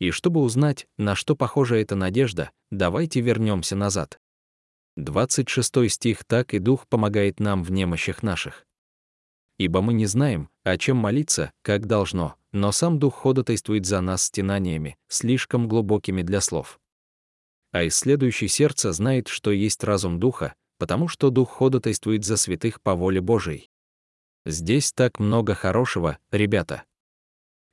И 0.00 0.10
чтобы 0.10 0.40
узнать, 0.40 0.88
на 0.98 1.14
что 1.14 1.36
похожа 1.36 1.76
эта 1.76 1.94
надежда, 1.94 2.50
давайте 2.72 3.20
вернемся 3.20 3.76
назад. 3.76 4.18
26 4.96 5.88
стих 5.88 6.24
«Так 6.24 6.52
и 6.52 6.58
Дух 6.58 6.88
помогает 6.88 7.38
нам 7.38 7.62
в 7.62 7.70
немощах 7.70 8.24
наших». 8.24 8.66
Ибо 9.56 9.82
мы 9.82 9.92
не 9.92 10.06
знаем, 10.06 10.48
о 10.64 10.76
чем 10.76 10.96
молиться, 10.96 11.52
как 11.62 11.86
должно, 11.86 12.34
но 12.50 12.72
сам 12.72 12.98
Дух 12.98 13.14
ходатайствует 13.14 13.86
за 13.86 14.00
нас 14.00 14.24
стенаниями, 14.24 14.96
слишком 15.06 15.68
глубокими 15.68 16.22
для 16.22 16.40
слов. 16.40 16.80
А 17.74 17.88
исследующий 17.88 18.46
сердце 18.46 18.92
знает, 18.92 19.26
что 19.26 19.50
есть 19.50 19.82
разум 19.82 20.20
Духа, 20.20 20.54
потому 20.78 21.08
что 21.08 21.30
Дух 21.30 21.50
ходатайствует 21.50 22.24
за 22.24 22.36
святых 22.36 22.80
по 22.80 22.94
воле 22.94 23.20
Божией. 23.20 23.68
Здесь 24.46 24.92
так 24.92 25.18
много 25.18 25.56
хорошего, 25.56 26.18
ребята. 26.30 26.84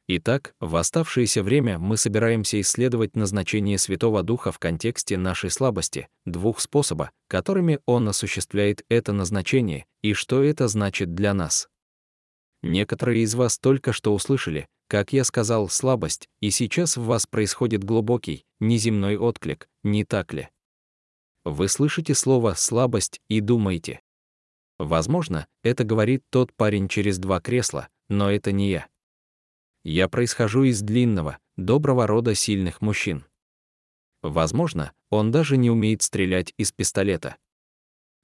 Итак, 0.08 0.56
в 0.60 0.76
оставшееся 0.76 1.44
время 1.44 1.78
мы 1.78 1.98
собираемся 1.98 2.60
исследовать 2.60 3.16
назначение 3.16 3.78
Святого 3.78 4.24
Духа 4.24 4.52
в 4.52 4.58
контексте 4.58 5.20
нашей 5.20 5.52
слабости, 5.52 6.08
двух 6.26 6.62
способа, 6.62 7.12
которыми 7.28 7.78
Он 7.86 8.10
осуществляет 8.10 8.84
это 8.90 9.14
назначение, 9.14 9.86
и 10.02 10.14
что 10.14 10.42
это 10.42 10.68
значит 10.68 11.14
для 11.14 11.36
нас. 11.36 11.70
Некоторые 12.64 13.22
из 13.22 13.36
вас 13.36 13.60
только 13.60 13.94
что 13.94 14.16
услышали, 14.16 14.68
как 14.92 15.14
я 15.14 15.24
сказал, 15.24 15.70
слабость, 15.70 16.28
и 16.42 16.52
сейчас 16.52 16.98
в 16.98 17.06
вас 17.06 17.26
происходит 17.26 17.82
глубокий, 17.82 18.44
неземной 18.60 19.16
отклик, 19.16 19.70
не 19.84 20.04
так 20.04 20.34
ли? 20.34 20.50
Вы 21.46 21.70
слышите 21.70 22.14
слово 22.14 22.56
«слабость» 22.56 23.22
и 23.30 23.40
думаете. 23.40 24.02
Возможно, 24.78 25.48
это 25.64 25.86
говорит 25.86 26.26
тот 26.30 26.54
парень 26.54 26.90
через 26.90 27.20
два 27.20 27.40
кресла, 27.40 27.88
но 28.10 28.30
это 28.30 28.52
не 28.52 28.70
я. 28.70 28.90
Я 29.86 30.10
происхожу 30.10 30.64
из 30.64 30.82
длинного, 30.82 31.40
доброго 31.56 32.06
рода 32.06 32.36
сильных 32.36 32.82
мужчин. 32.82 33.24
Возможно, 34.22 34.92
он 35.10 35.32
даже 35.32 35.56
не 35.56 35.72
умеет 35.72 36.02
стрелять 36.02 36.54
из 36.58 36.74
пистолета. 36.74 37.38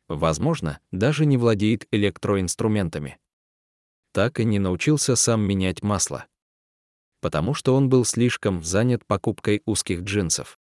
Возможно, 0.09 0.81
даже 0.91 1.25
не 1.25 1.37
владеет 1.37 1.87
электроинструментами. 1.91 3.19
Так 4.11 4.41
и 4.41 4.43
не 4.43 4.59
научился 4.59 5.15
сам 5.15 5.47
менять 5.47 5.81
масло. 5.81 6.27
Потому 7.21 7.53
что 7.53 7.75
он 7.75 7.89
был 7.89 8.05
слишком 8.05 8.63
занят 8.63 9.05
покупкой 9.05 9.61
узких 9.65 10.01
джинсов. 10.01 10.59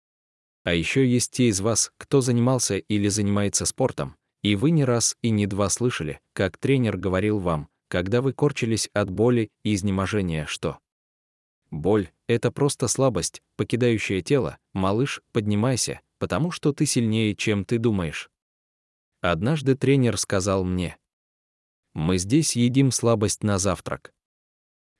А 0.64 0.74
еще 0.74 1.06
есть 1.06 1.32
те 1.32 1.48
из 1.48 1.60
вас, 1.60 1.92
кто 1.98 2.20
занимался 2.20 2.76
или 2.76 3.08
занимается 3.08 3.66
спортом, 3.66 4.16
и 4.42 4.54
вы 4.56 4.70
не 4.70 4.84
раз 4.84 5.16
и 5.22 5.30
не 5.30 5.46
два 5.46 5.68
слышали, 5.68 6.20
как 6.32 6.58
тренер 6.58 6.96
говорил 6.96 7.38
вам, 7.38 7.68
когда 7.88 8.22
вы 8.22 8.32
корчились 8.32 8.88
от 8.92 9.10
боли 9.10 9.50
и 9.62 9.74
изнеможения, 9.74 10.46
что 10.46 10.78
боль— 11.70 12.10
это 12.28 12.50
просто 12.50 12.88
слабость, 12.88 13.42
покидающая 13.56 14.20
тело, 14.20 14.58
малыш, 14.72 15.22
поднимайся, 15.32 16.00
потому 16.18 16.50
что 16.50 16.72
ты 16.72 16.86
сильнее, 16.86 17.34
чем 17.34 17.64
ты 17.64 17.78
думаешь. 17.78 18.30
Однажды 19.20 19.74
тренер 19.74 20.16
сказал 20.16 20.64
мне, 20.64 20.96
«Мы 21.94 22.18
здесь 22.18 22.54
едим 22.54 22.92
слабость 22.92 23.42
на 23.42 23.58
завтрак». 23.58 24.12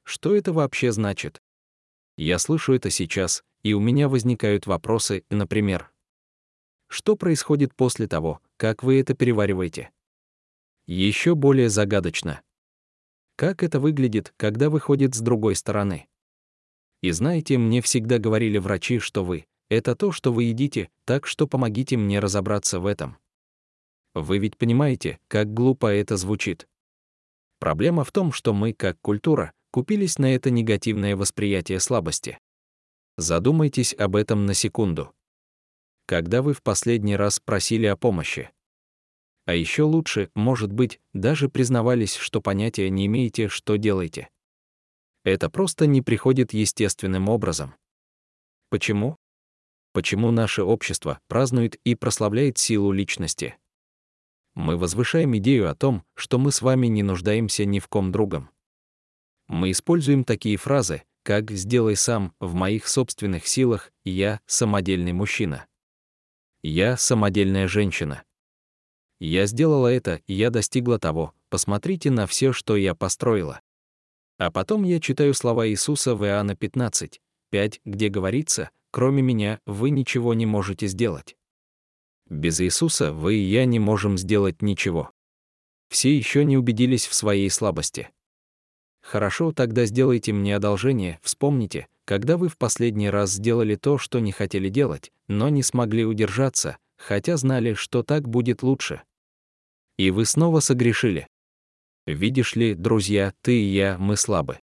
Что 0.08 0.34
это 0.34 0.54
вообще 0.54 0.90
значит? 0.90 1.42
Я 2.16 2.38
слышу 2.38 2.72
это 2.72 2.88
сейчас, 2.88 3.44
и 3.62 3.74
у 3.74 3.80
меня 3.80 4.08
возникают 4.08 4.66
вопросы, 4.66 5.22
например, 5.28 5.90
что 6.86 7.14
происходит 7.14 7.74
после 7.74 8.08
того, 8.08 8.40
как 8.56 8.82
вы 8.82 9.00
это 9.00 9.12
перевариваете? 9.12 9.90
Еще 10.86 11.34
более 11.34 11.68
загадочно. 11.68 12.40
Как 13.36 13.62
это 13.62 13.80
выглядит, 13.80 14.32
когда 14.38 14.70
выходит 14.70 15.14
с 15.14 15.20
другой 15.20 15.54
стороны? 15.54 16.08
И 17.02 17.10
знаете, 17.10 17.58
мне 17.58 17.82
всегда 17.82 18.16
говорили 18.16 18.56
врачи, 18.56 19.00
что 19.00 19.22
вы— 19.22 19.44
это 19.68 19.94
то, 19.94 20.10
что 20.10 20.32
вы 20.32 20.44
едите, 20.44 20.88
так 21.04 21.26
что 21.26 21.46
помогите 21.46 21.98
мне 21.98 22.18
разобраться 22.18 22.80
в 22.80 22.86
этом. 22.86 23.18
Вы 24.14 24.38
ведь 24.38 24.56
понимаете, 24.56 25.18
как 25.28 25.52
глупо 25.52 25.88
это 25.88 26.16
звучит. 26.16 26.66
Проблема 27.58 28.04
в 28.04 28.12
том, 28.12 28.32
что 28.32 28.54
мы, 28.54 28.72
как 28.72 28.98
культура, 29.02 29.52
купились 29.70 30.18
на 30.18 30.34
это 30.34 30.50
негативное 30.50 31.16
восприятие 31.16 31.80
слабости. 31.80 32.38
Задумайтесь 33.16 33.94
об 33.94 34.16
этом 34.16 34.46
на 34.46 34.54
секунду. 34.54 35.12
Когда 36.06 36.40
вы 36.40 36.54
в 36.54 36.62
последний 36.62 37.16
раз 37.16 37.40
просили 37.40 37.86
о 37.86 37.96
помощи? 37.96 38.50
А 39.44 39.54
еще 39.54 39.82
лучше, 39.82 40.30
может 40.34 40.72
быть, 40.72 41.00
даже 41.12 41.48
признавались, 41.48 42.14
что 42.14 42.40
понятия 42.40 42.90
не 42.90 43.06
имеете, 43.06 43.48
что 43.48 43.76
делаете. 43.76 44.28
Это 45.24 45.50
просто 45.50 45.86
не 45.86 46.02
приходит 46.02 46.52
естественным 46.52 47.28
образом. 47.28 47.74
Почему? 48.70 49.16
Почему 49.92 50.30
наше 50.30 50.62
общество 50.62 51.20
празднует 51.28 51.76
и 51.84 51.94
прославляет 51.94 52.58
силу 52.58 52.92
личности? 52.92 53.56
Мы 54.54 54.76
возвышаем 54.76 55.36
идею 55.38 55.70
о 55.70 55.74
том, 55.74 56.04
что 56.14 56.38
мы 56.38 56.52
с 56.52 56.62
вами 56.62 56.86
не 56.86 57.02
нуждаемся 57.02 57.64
ни 57.64 57.78
в 57.78 57.88
ком 57.88 58.12
другом. 58.12 58.50
Мы 59.48 59.70
используем 59.70 60.24
такие 60.24 60.56
фразы, 60.56 61.02
как 61.22 61.50
«сделай 61.50 61.96
сам», 61.96 62.34
«в 62.38 62.54
моих 62.54 62.86
собственных 62.86 63.46
силах», 63.46 63.90
«я 64.04 64.40
самодельный 64.46 65.12
мужчина». 65.12 65.66
«Я 66.62 66.96
самодельная 66.96 67.66
женщина». 67.66 68.24
Я 69.20 69.46
сделала 69.46 69.88
это, 69.88 70.20
я 70.26 70.50
достигла 70.50 70.98
того. 70.98 71.34
Посмотрите 71.48 72.10
на 72.10 72.26
все, 72.26 72.52
что 72.52 72.76
я 72.76 72.94
построила. 72.94 73.60
А 74.38 74.50
потом 74.50 74.84
я 74.84 75.00
читаю 75.00 75.34
слова 75.34 75.68
Иисуса 75.68 76.14
в 76.14 76.24
Иоанна 76.24 76.54
15, 76.54 77.20
5, 77.50 77.80
где 77.84 78.08
говорится, 78.08 78.70
«Кроме 78.90 79.22
меня 79.22 79.60
вы 79.66 79.90
ничего 79.90 80.34
не 80.34 80.46
можете 80.46 80.86
сделать». 80.86 81.36
Без 82.28 82.60
Иисуса 82.60 83.12
вы 83.12 83.36
и 83.36 83.42
я 83.42 83.64
не 83.64 83.78
можем 83.78 84.18
сделать 84.18 84.62
ничего. 84.62 85.10
Все 85.88 86.16
еще 86.16 86.44
не 86.44 86.56
убедились 86.56 87.06
в 87.06 87.14
своей 87.14 87.50
слабости. 87.50 88.10
Хорошо, 89.08 89.52
тогда 89.52 89.86
сделайте 89.86 90.34
мне 90.34 90.54
одолжение, 90.54 91.18
вспомните, 91.22 91.86
когда 92.04 92.36
вы 92.36 92.48
в 92.48 92.58
последний 92.58 93.08
раз 93.08 93.30
сделали 93.30 93.74
то, 93.74 93.96
что 93.96 94.18
не 94.18 94.32
хотели 94.32 94.68
делать, 94.68 95.12
но 95.28 95.48
не 95.48 95.62
смогли 95.62 96.04
удержаться, 96.04 96.76
хотя 96.98 97.38
знали, 97.38 97.72
что 97.72 98.02
так 98.02 98.28
будет 98.28 98.62
лучше. 98.62 99.00
И 99.96 100.10
вы 100.10 100.26
снова 100.26 100.60
согрешили. 100.60 101.26
Видишь 102.06 102.54
ли, 102.54 102.74
друзья, 102.74 103.32
ты 103.40 103.58
и 103.58 103.72
я, 103.72 103.96
мы 103.96 104.14
слабы. 104.18 104.58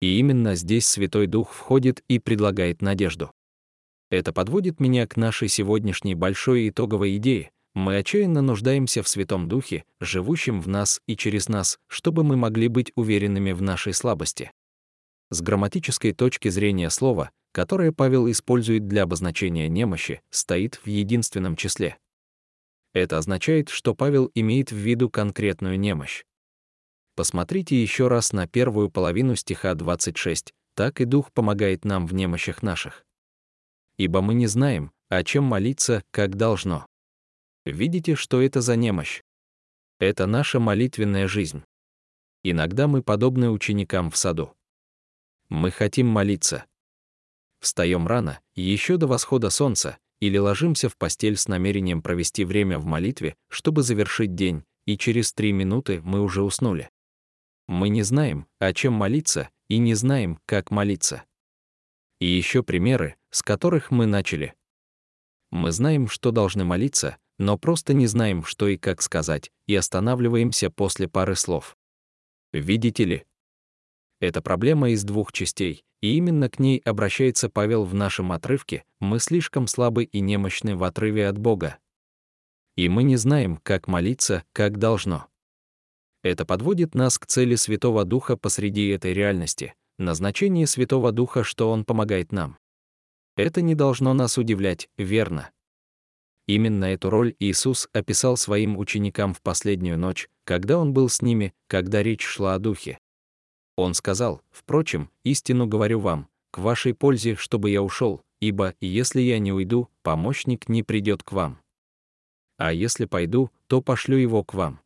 И 0.00 0.18
именно 0.18 0.56
здесь 0.56 0.88
Святой 0.88 1.28
Дух 1.28 1.52
входит 1.52 2.02
и 2.08 2.18
предлагает 2.18 2.82
надежду. 2.82 3.30
Это 4.10 4.32
подводит 4.32 4.80
меня 4.80 5.06
к 5.06 5.16
нашей 5.16 5.46
сегодняшней 5.46 6.16
большой 6.16 6.70
итоговой 6.70 7.16
идее. 7.18 7.52
Мы 7.74 7.96
отчаянно 7.96 8.42
нуждаемся 8.42 9.02
в 9.02 9.08
Святом 9.08 9.48
Духе, 9.48 9.84
живущем 10.00 10.60
в 10.60 10.68
нас 10.68 11.00
и 11.06 11.16
через 11.16 11.48
нас, 11.48 11.78
чтобы 11.86 12.24
мы 12.24 12.36
могли 12.36 12.68
быть 12.68 12.90
уверенными 12.96 13.52
в 13.52 13.62
нашей 13.62 13.92
слабости. 13.92 14.50
С 15.30 15.40
грамматической 15.40 16.12
точки 16.12 16.48
зрения 16.48 16.90
слова, 16.90 17.30
которое 17.52 17.92
Павел 17.92 18.28
использует 18.28 18.88
для 18.88 19.04
обозначения 19.04 19.68
немощи, 19.68 20.20
стоит 20.30 20.76
в 20.76 20.88
единственном 20.88 21.54
числе. 21.54 21.98
Это 22.92 23.18
означает, 23.18 23.68
что 23.68 23.94
Павел 23.94 24.30
имеет 24.34 24.72
в 24.72 24.76
виду 24.76 25.08
конкретную 25.08 25.78
немощь. 25.78 26.24
Посмотрите 27.14 27.80
еще 27.80 28.08
раз 28.08 28.32
на 28.32 28.48
первую 28.48 28.90
половину 28.90 29.36
стиха 29.36 29.74
26. 29.74 30.52
Так 30.74 31.00
и 31.00 31.04
Дух 31.04 31.32
помогает 31.32 31.84
нам 31.84 32.06
в 32.06 32.14
немощах 32.14 32.62
наших. 32.62 33.04
Ибо 33.96 34.22
мы 34.22 34.34
не 34.34 34.46
знаем, 34.46 34.92
о 35.08 35.22
чем 35.22 35.44
молиться, 35.44 36.02
как 36.10 36.36
должно. 36.36 36.86
Видите, 37.70 38.14
что 38.14 38.40
это 38.40 38.60
за 38.60 38.76
немощь? 38.76 39.22
Это 39.98 40.26
наша 40.26 40.60
молитвенная 40.60 41.28
жизнь. 41.28 41.62
Иногда 42.42 42.86
мы 42.86 43.02
подобны 43.02 43.50
ученикам 43.50 44.10
в 44.10 44.16
саду. 44.16 44.54
Мы 45.48 45.70
хотим 45.70 46.06
молиться. 46.06 46.64
Встаем 47.60 48.06
рано, 48.06 48.40
еще 48.54 48.96
до 48.96 49.06
восхода 49.06 49.50
солнца, 49.50 49.98
или 50.20 50.38
ложимся 50.38 50.88
в 50.88 50.96
постель 50.96 51.36
с 51.36 51.48
намерением 51.48 52.02
провести 52.02 52.44
время 52.44 52.78
в 52.78 52.86
молитве, 52.86 53.36
чтобы 53.48 53.82
завершить 53.82 54.34
день, 54.34 54.64
и 54.86 54.96
через 54.96 55.32
три 55.32 55.52
минуты 55.52 56.00
мы 56.02 56.22
уже 56.22 56.42
уснули. 56.42 56.90
Мы 57.66 57.88
не 57.88 58.02
знаем, 58.02 58.46
о 58.58 58.72
чем 58.72 58.94
молиться, 58.94 59.50
и 59.68 59.78
не 59.78 59.94
знаем, 59.94 60.40
как 60.46 60.70
молиться. 60.70 61.24
И 62.18 62.26
еще 62.26 62.62
примеры, 62.62 63.16
с 63.30 63.42
которых 63.42 63.90
мы 63.90 64.06
начали. 64.06 64.54
Мы 65.50 65.72
знаем, 65.72 66.08
что 66.08 66.30
должны 66.30 66.64
молиться, 66.64 67.18
но 67.40 67.56
просто 67.56 67.94
не 67.94 68.06
знаем, 68.06 68.44
что 68.44 68.68
и 68.68 68.76
как 68.76 69.00
сказать, 69.00 69.50
и 69.66 69.74
останавливаемся 69.74 70.68
после 70.68 71.08
пары 71.08 71.36
слов. 71.36 71.78
Видите 72.52 73.04
ли? 73.06 73.24
Это 74.20 74.42
проблема 74.42 74.90
из 74.90 75.04
двух 75.04 75.32
частей, 75.32 75.82
и 76.02 76.18
именно 76.18 76.50
к 76.50 76.58
ней 76.58 76.82
обращается 76.84 77.48
Павел 77.48 77.84
в 77.84 77.94
нашем 77.94 78.32
отрывке 78.32 78.84
«Мы 78.98 79.20
слишком 79.20 79.68
слабы 79.68 80.04
и 80.04 80.20
немощны 80.20 80.76
в 80.76 80.84
отрыве 80.84 81.28
от 81.28 81.38
Бога». 81.38 81.78
И 82.76 82.90
мы 82.90 83.04
не 83.04 83.16
знаем, 83.16 83.56
как 83.56 83.88
молиться, 83.88 84.44
как 84.52 84.78
должно. 84.78 85.26
Это 86.22 86.44
подводит 86.44 86.94
нас 86.94 87.18
к 87.18 87.24
цели 87.24 87.54
Святого 87.54 88.04
Духа 88.04 88.36
посреди 88.36 88.88
этой 88.88 89.14
реальности, 89.14 89.72
назначение 89.96 90.66
Святого 90.66 91.10
Духа, 91.10 91.42
что 91.42 91.70
Он 91.70 91.86
помогает 91.86 92.32
нам. 92.32 92.58
Это 93.34 93.62
не 93.62 93.74
должно 93.74 94.12
нас 94.12 94.36
удивлять, 94.36 94.90
верно? 94.98 95.50
Именно 96.50 96.86
эту 96.86 97.10
роль 97.10 97.36
Иисус 97.38 97.88
описал 97.92 98.36
своим 98.36 98.76
ученикам 98.76 99.34
в 99.34 99.40
последнюю 99.40 99.96
ночь, 99.96 100.28
когда 100.42 100.78
Он 100.78 100.92
был 100.92 101.08
с 101.08 101.22
ними, 101.22 101.54
когда 101.68 102.02
речь 102.02 102.24
шла 102.24 102.54
о 102.54 102.58
Духе. 102.58 102.98
Он 103.76 103.94
сказал, 103.94 104.42
«Впрочем, 104.50 105.10
истину 105.22 105.68
говорю 105.68 106.00
вам, 106.00 106.28
к 106.50 106.58
вашей 106.58 106.92
пользе, 106.92 107.36
чтобы 107.36 107.70
я 107.70 107.80
ушел, 107.82 108.24
ибо, 108.40 108.74
если 108.80 109.20
я 109.20 109.38
не 109.38 109.52
уйду, 109.52 109.90
помощник 110.02 110.68
не 110.68 110.82
придет 110.82 111.22
к 111.22 111.30
вам. 111.30 111.60
А 112.56 112.72
если 112.72 113.04
пойду, 113.04 113.52
то 113.68 113.80
пошлю 113.80 114.16
его 114.16 114.42
к 114.42 114.52
вам». 114.52 114.80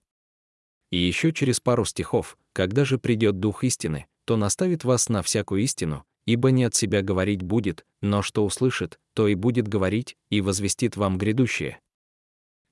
И 0.91 0.99
еще 0.99 1.33
через 1.33 1.61
пару 1.61 1.87
стихов, 1.87 2.37
«Когда 2.53 2.85
же 2.85 2.99
придет 2.99 3.41
Дух 3.41 3.65
истины, 3.65 4.05
то 4.27 4.37
наставит 4.37 4.85
вас 4.85 5.09
на 5.09 5.23
всякую 5.23 5.63
истину, 5.63 6.05
ибо 6.27 6.51
не 6.51 6.65
от 6.65 6.75
себя 6.75 7.03
говорить 7.03 7.43
будет, 7.43 7.85
но 8.01 8.23
что 8.23 8.45
услышит, 8.45 8.99
то 9.15 9.29
и 9.29 9.35
будет 9.35 9.69
говорить, 9.69 10.17
и 10.31 10.41
возвестит 10.41 10.97
вам 10.97 11.19
грядущее. 11.19 11.81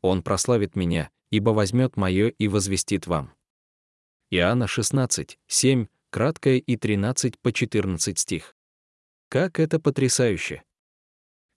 Он 0.01 0.23
прославит 0.23 0.75
меня, 0.77 1.11
ибо 1.31 1.51
возьмет 1.51 1.97
мое 1.97 2.29
и 2.29 2.49
возвестит 2.49 3.07
вам. 3.07 3.33
Иоанна 4.31 4.67
16, 4.67 5.39
7, 5.47 5.87
краткое 6.11 6.59
и 6.59 6.77
13 6.77 7.39
по 7.39 7.53
14 7.53 8.19
стих. 8.19 8.55
Как 9.29 9.61
это 9.61 9.79
потрясающе! 9.79 10.63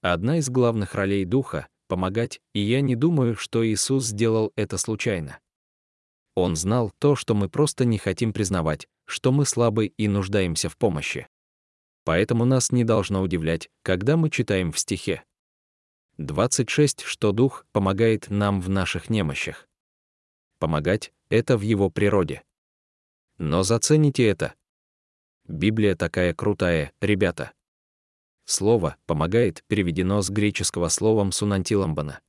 Одна 0.02 0.38
из 0.38 0.50
главных 0.50 0.94
ролей 0.96 1.26
Духа— 1.26 1.68
помогать, 1.88 2.40
и 2.54 2.60
я 2.60 2.82
не 2.82 2.96
думаю, 2.96 3.36
что 3.36 3.66
Иисус 3.66 4.06
сделал 4.06 4.54
это 4.56 4.78
случайно. 4.78 5.40
Он 6.36 6.56
знал 6.56 6.92
то, 7.00 7.16
что 7.16 7.34
мы 7.34 7.50
просто 7.50 7.86
не 7.86 7.98
хотим 7.98 8.34
признавать, 8.34 8.88
что 9.06 9.32
мы 9.32 9.46
слабы 9.46 9.88
и 9.88 10.08
нуждаемся 10.08 10.70
в 10.70 10.78
помощи. 10.78 11.28
Поэтому 12.06 12.46
нас 12.46 12.72
не 12.72 12.84
должно 12.84 13.22
удивлять, 13.22 13.70
когда 13.82 14.16
мы 14.16 14.30
читаем 14.30 14.72
в 14.72 14.80
стихе 14.80 15.24
26, 16.18 17.02
что 17.02 17.34
Дух 17.34 17.66
помогает 17.74 18.30
нам 18.30 18.62
в 18.62 18.70
наших 18.70 19.10
немощах. 19.10 19.68
Помогать— 20.60 21.12
это 21.30 21.58
в 21.58 21.62
его 21.62 21.90
природе. 21.90 22.44
Но 23.38 23.64
зацените 23.64 24.26
это. 24.26 24.54
Библия 25.48 25.96
такая 25.96 26.34
крутая, 26.34 26.94
ребята. 27.02 27.52
Слово 28.46 28.96
«помогает» 29.08 29.64
переведено 29.68 30.22
с 30.22 30.30
греческого 30.30 30.88
словом 30.90 31.32
«сунантиламбана». 31.32 32.22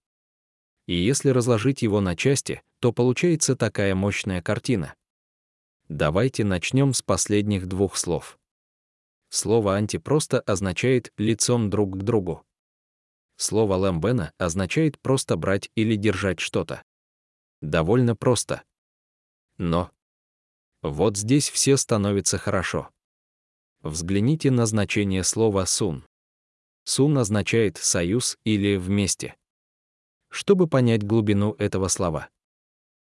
И 0.86 0.94
если 0.94 1.28
разложить 1.28 1.82
его 1.82 2.00
на 2.00 2.16
части, 2.16 2.62
то 2.80 2.92
получается 2.92 3.54
такая 3.54 3.94
мощная 3.94 4.40
картина. 4.40 4.94
Давайте 5.88 6.44
начнем 6.44 6.94
с 6.94 7.02
последних 7.02 7.66
двух 7.66 7.96
слов. 7.96 8.38
Слово 9.36 9.76
«анти» 9.76 9.98
просто 9.98 10.40
означает 10.40 11.12
«лицом 11.18 11.68
друг 11.68 11.98
к 11.98 12.02
другу». 12.02 12.42
Слово 13.36 13.74
«лэмбена» 13.74 14.32
означает 14.38 14.98
просто 14.98 15.36
брать 15.36 15.70
или 15.74 15.94
держать 15.94 16.40
что-то. 16.40 16.82
Довольно 17.60 18.16
просто. 18.16 18.62
Но 19.58 19.90
вот 20.80 21.18
здесь 21.18 21.50
все 21.50 21.76
становится 21.76 22.38
хорошо. 22.38 22.88
Взгляните 23.82 24.50
на 24.50 24.64
значение 24.64 25.22
слова 25.22 25.66
«сун». 25.66 26.06
«Сун» 26.84 27.18
означает 27.18 27.76
«союз» 27.76 28.38
или 28.44 28.76
«вместе». 28.76 29.36
Чтобы 30.30 30.66
понять 30.66 31.04
глубину 31.04 31.52
этого 31.58 31.88
слова, 31.88 32.30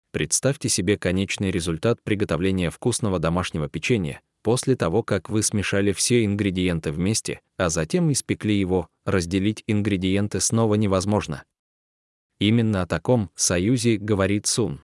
представьте 0.09 0.69
себе 0.69 0.97
конечный 0.97 1.51
результат 1.51 2.01
приготовления 2.01 2.71
вкусного 2.71 3.19
домашнего 3.19 3.69
печенья, 3.69 4.23
После 4.45 4.75
того, 4.75 5.01
как 5.01 5.31
вы 5.31 5.41
смешали 5.41 5.91
все 5.91 6.23
ингредиенты 6.23 6.91
вместе, 6.91 7.41
а 7.57 7.69
затем 7.69 8.11
испекли 8.11 8.55
его, 8.55 8.89
разделить 9.03 9.63
ингредиенты 9.65 10.39
снова 10.39 10.75
невозможно. 10.75 11.43
Именно 12.37 12.83
о 12.83 12.85
таком 12.85 13.31
союзе 13.33 13.97
говорит 13.97 14.45
Сун. 14.45 14.83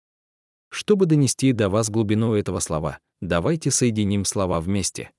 Чтобы 0.71 1.07
донести 1.07 1.53
до 1.53 1.69
вас 1.69 1.88
глубину 1.88 2.35
этого 2.35 2.59
слова, 2.59 2.99
давайте 3.21 3.71
соединим 3.71 4.25
слова 4.25 4.61
вместе. 4.61 5.12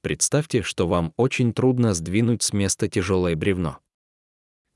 Представьте, 0.00 0.62
что 0.62 0.86
вам 0.86 1.12
очень 1.16 1.52
трудно 1.52 1.92
сдвинуть 1.92 2.44
с 2.44 2.52
места 2.52 2.88
тяжелое 2.88 3.34
бревно. 3.34 3.80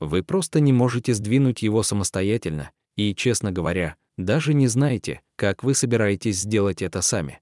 Вы 0.01 0.21
просто 0.21 0.59
не 0.59 0.73
можете 0.73 1.13
сдвинуть 1.13 1.61
его 1.61 1.81
самостоятельно, 1.81 2.71
и, 2.97 3.15
честно 3.15 3.53
говоря, 3.53 3.95
даже 4.17 4.53
не 4.53 4.67
знаете, 4.67 5.21
как 5.37 5.63
вы 5.63 5.75
собираетесь 5.75 6.41
сделать 6.41 6.81
это 6.81 7.01
сами. 7.01 7.39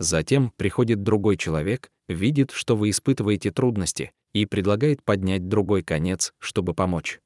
Затем 0.00 0.50
приходит 0.56 1.02
другой 1.02 1.36
человек, 1.36 1.90
видит, 2.08 2.52
что 2.52 2.74
вы 2.74 2.88
испытываете 2.88 3.50
трудности, 3.50 4.12
и 4.32 4.46
предлагает 4.46 5.02
поднять 5.04 5.46
другой 5.46 5.82
конец, 5.82 6.32
чтобы 6.38 6.72
помочь. 6.72 7.20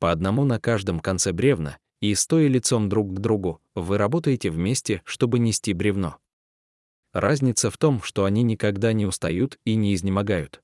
По 0.00 0.10
одному 0.10 0.44
на 0.44 0.58
каждом 0.58 0.98
конце 0.98 1.32
бревна, 1.32 1.78
и 2.00 2.12
стоя 2.16 2.48
лицом 2.48 2.88
друг 2.88 3.14
к 3.14 3.20
другу, 3.20 3.60
вы 3.76 3.98
работаете 3.98 4.50
вместе, 4.50 5.00
чтобы 5.04 5.38
нести 5.38 5.72
бревно. 5.74 6.18
Разница 7.12 7.70
в 7.70 7.78
том, 7.78 8.02
что 8.02 8.24
они 8.24 8.42
никогда 8.42 8.92
не 8.92 9.06
устают 9.06 9.56
и 9.64 9.76
не 9.76 9.94
изнемогают. 9.94 10.62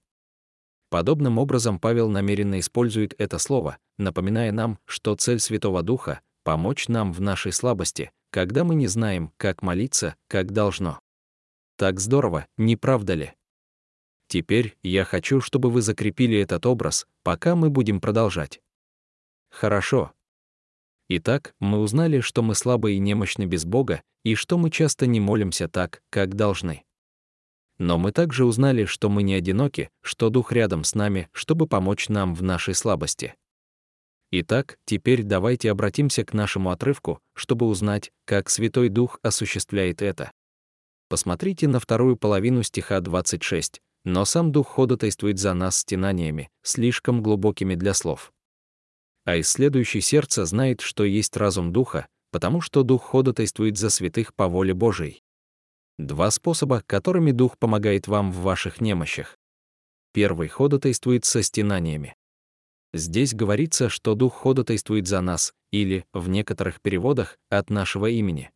Подобным 0.90 1.38
образом 1.38 1.78
Павел 1.78 2.11
намеренно 2.11 2.58
использует 2.58 3.14
это 3.16 3.38
слово, 3.38 3.78
напоминая 3.96 4.50
нам, 4.50 4.80
что 4.87 5.14
цель 5.14 5.38
Святого 5.38 5.85
Духа— 5.85 6.20
помочь 6.42 6.88
нам 6.88 7.12
в 7.12 7.20
нашей 7.20 7.52
слабости, 7.52 8.11
когда 8.30 8.64
мы 8.64 8.74
не 8.74 8.88
знаем, 8.88 9.32
как 9.37 9.62
молиться, 9.62 10.16
как 10.26 10.50
должно. 10.50 10.98
Так 11.76 12.00
здорово, 12.00 12.46
не 12.56 12.76
правда 12.76 13.14
ли? 13.14 13.32
Теперь 14.28 14.76
я 14.82 15.04
хочу, 15.04 15.40
чтобы 15.40 15.70
вы 15.70 15.82
закрепили 15.82 16.38
этот 16.38 16.64
образ, 16.66 17.06
пока 17.22 17.54
мы 17.54 17.70
будем 17.70 18.00
продолжать. 18.00 18.61
Хорошо. 19.50 20.12
Итак, 21.08 21.54
мы 21.58 21.80
узнали, 21.80 22.20
что 22.20 22.42
мы 22.42 22.54
слабы 22.54 22.92
и 22.94 22.98
немощны 22.98 23.44
без 23.44 23.64
Бога, 23.64 24.02
и 24.24 24.35
что 24.35 24.56
мы 24.56 24.70
часто 24.70 25.06
не 25.06 25.20
молимся 25.20 25.68
так, 25.68 26.02
как 26.08 26.35
должны. 26.35 26.85
Но 27.78 27.98
мы 27.98 28.12
также 28.12 28.44
узнали, 28.44 28.85
что 28.85 29.08
мы 29.08 29.22
не 29.22 29.35
одиноки, 29.35 29.90
что 30.00 30.30
Дух 30.30 30.52
рядом 30.52 30.85
с 30.85 30.94
нами, 30.94 31.28
чтобы 31.32 31.66
помочь 31.66 32.08
нам 32.08 32.35
в 32.35 32.42
нашей 32.42 32.74
слабости. 32.74 33.35
Итак, 34.30 34.78
теперь 34.87 35.24
давайте 35.24 35.70
обратимся 35.70 36.24
к 36.24 36.32
нашему 36.32 36.70
отрывку, 36.70 37.20
чтобы 37.35 37.66
узнать, 37.66 38.11
как 38.24 38.48
Святой 38.48 38.88
Дух 38.88 39.18
осуществляет 39.22 40.00
это. 40.00 40.32
Посмотрите 41.12 41.68
на 41.68 41.79
вторую 41.79 42.16
половину 42.16 42.62
стиха 42.62 42.98
26. 43.01 43.83
«Но 44.07 44.25
сам 44.25 44.51
Дух 44.51 44.66
ходатайствует 44.66 45.38
за 45.38 45.53
нас 45.53 45.77
стенаниями, 45.77 46.48
слишком 46.62 47.22
глубокими 47.22 47.75
для 47.75 47.92
слов». 47.92 48.33
А 49.27 49.38
исследующий 49.38 50.01
сердце 50.01 50.46
знает, 50.46 50.81
что 50.81 51.05
есть 51.05 51.37
разум 51.37 51.70
Духа, 51.70 52.07
потому 52.31 52.62
что 52.62 52.83
Дух 52.83 53.03
ходатайствует 53.05 53.77
за 53.77 53.90
святых 53.90 54.35
по 54.35 54.48
воле 54.48 54.72
Божией. 54.72 55.22
Два 55.98 56.31
способа, 56.31 56.83
которыми 56.87 57.33
Дух 57.33 57.59
помогает 57.59 58.09
вам 58.09 58.33
в 58.33 58.37
ваших 58.37 58.81
немощах. 58.81 59.37
Первый 60.14 60.48
ходатайствует 60.48 61.27
со 61.27 61.42
стенаниями. 61.42 62.16
Здесь 62.94 63.35
говорится, 63.35 63.90
что 63.90 64.14
Дух 64.14 64.33
ходатайствует 64.33 65.07
за 65.07 65.20
нас, 65.20 65.53
или, 65.72 66.07
в 66.14 66.31
некоторых 66.31 66.81
переводах, 66.81 67.37
от 67.51 67.68
нашего 67.68 68.07
имени. 68.07 68.51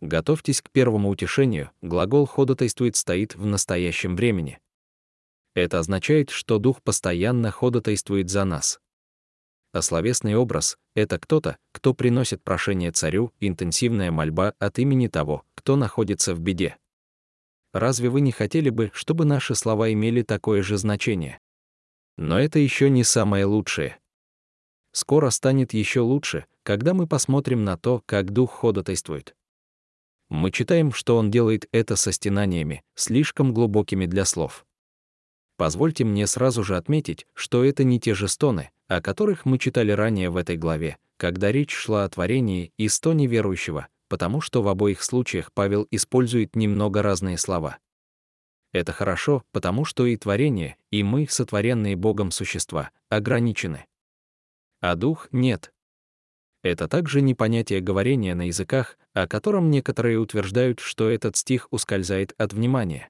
Готовьтесь 0.00 0.60
к 0.60 0.70
первому 0.70 1.08
утешению, 1.08 1.70
глагол 1.80 2.26
ходатайствует 2.26 2.96
стоит 2.96 3.34
в 3.34 3.46
настоящем 3.46 4.14
времени. 4.14 4.58
Это 5.54 5.78
означает, 5.78 6.28
что 6.28 6.58
Дух 6.58 6.82
постоянно 6.82 7.50
ходатайствует 7.50 8.28
за 8.28 8.44
нас. 8.44 8.78
А 9.72 9.80
словесный 9.80 10.36
образ— 10.36 10.76
это 10.94 11.18
кто-то, 11.18 11.56
кто 11.72 11.94
приносит 11.94 12.42
прошение 12.42 12.92
царю, 12.92 13.32
интенсивная 13.40 14.10
мольба 14.10 14.54
от 14.58 14.78
имени 14.78 15.08
того, 15.08 15.44
кто 15.54 15.76
находится 15.76 16.34
в 16.34 16.40
беде. 16.40 16.76
Разве 17.72 18.10
вы 18.10 18.20
не 18.20 18.32
хотели 18.32 18.68
бы, 18.68 18.90
чтобы 18.92 19.24
наши 19.24 19.54
слова 19.54 19.90
имели 19.90 20.22
такое 20.22 20.62
же 20.62 20.76
значение? 20.76 21.40
Но 22.18 22.38
это 22.38 22.58
еще 22.58 22.90
не 22.90 23.02
самое 23.02 23.46
лучшее. 23.46 23.98
Скоро 24.92 25.30
станет 25.30 25.72
еще 25.72 26.00
лучше, 26.00 26.46
когда 26.62 26.92
мы 26.92 27.06
посмотрим 27.06 27.64
на 27.64 27.78
то, 27.78 28.02
как 28.06 28.32
Дух 28.32 28.52
ходатайствует 28.52 29.34
мы 30.28 30.50
читаем, 30.50 30.92
что 30.92 31.16
он 31.16 31.30
делает 31.30 31.68
это 31.72 31.96
со 31.96 32.12
стенаниями, 32.12 32.82
слишком 32.94 33.54
глубокими 33.54 34.06
для 34.06 34.24
слов. 34.24 34.66
Позвольте 35.56 36.04
мне 36.04 36.26
сразу 36.26 36.62
же 36.62 36.76
отметить, 36.76 37.26
что 37.32 37.64
это 37.64 37.84
не 37.84 37.98
те 37.98 38.14
же 38.14 38.28
стоны, 38.28 38.70
о 38.88 39.00
которых 39.00 39.44
мы 39.44 39.58
читали 39.58 39.92
ранее 39.92 40.30
в 40.30 40.36
этой 40.36 40.56
главе, 40.56 40.98
когда 41.16 41.50
речь 41.50 41.72
шла 41.72 42.04
о 42.04 42.08
творении 42.08 42.72
и 42.76 42.88
стоне 42.88 43.26
верующего, 43.26 43.88
потому 44.08 44.40
что 44.40 44.62
в 44.62 44.68
обоих 44.68 45.02
случаях 45.02 45.52
Павел 45.52 45.86
использует 45.90 46.56
немного 46.56 47.02
разные 47.02 47.38
слова. 47.38 47.78
Это 48.72 48.92
хорошо, 48.92 49.42
потому 49.52 49.84
что 49.86 50.04
и 50.04 50.16
творение, 50.16 50.76
и 50.90 51.02
мы, 51.02 51.26
сотворенные 51.28 51.96
Богом 51.96 52.30
существа, 52.30 52.90
ограничены. 53.08 53.86
А 54.80 54.94
дух— 54.94 55.28
нет, 55.32 55.72
это 56.66 56.88
также 56.88 57.20
не 57.20 57.34
понятие 57.34 57.80
говорения 57.80 58.34
на 58.34 58.46
языках, 58.46 58.98
о 59.12 59.26
котором 59.26 59.70
некоторые 59.70 60.18
утверждают, 60.18 60.80
что 60.80 61.08
этот 61.08 61.36
стих 61.36 61.68
ускользает 61.70 62.34
от 62.38 62.52
внимания. 62.52 63.08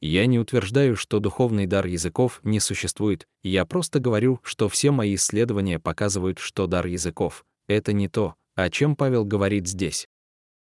Я 0.00 0.26
не 0.26 0.38
утверждаю, 0.38 0.96
что 0.96 1.20
духовный 1.20 1.66
дар 1.66 1.86
языков 1.86 2.40
не 2.42 2.58
существует, 2.58 3.28
я 3.42 3.64
просто 3.64 4.00
говорю, 4.00 4.40
что 4.42 4.68
все 4.68 4.90
мои 4.90 5.14
исследования 5.14 5.78
показывают, 5.78 6.38
что 6.38 6.66
дар 6.66 6.86
языков— 6.86 7.44
это 7.68 7.92
не 7.92 8.08
то, 8.08 8.34
о 8.56 8.68
чем 8.68 8.96
Павел 8.96 9.24
говорит 9.24 9.68
здесь. 9.68 10.08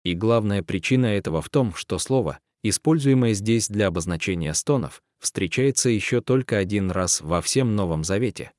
И 0.04 0.14
главная 0.14 0.62
причина 0.64 1.06
этого 1.06 1.40
в 1.40 1.48
том, 1.50 1.72
что 1.74 1.98
слово, 1.98 2.40
используемое 2.64 3.34
здесь 3.34 3.68
для 3.68 3.86
обозначения 3.86 4.54
стонов, 4.54 5.00
встречается 5.20 5.88
еще 5.88 6.20
только 6.20 6.58
один 6.58 6.90
раз 6.90 7.20
во 7.20 7.40
всем 7.40 7.76
Новом 7.76 8.02
Завете 8.02 8.50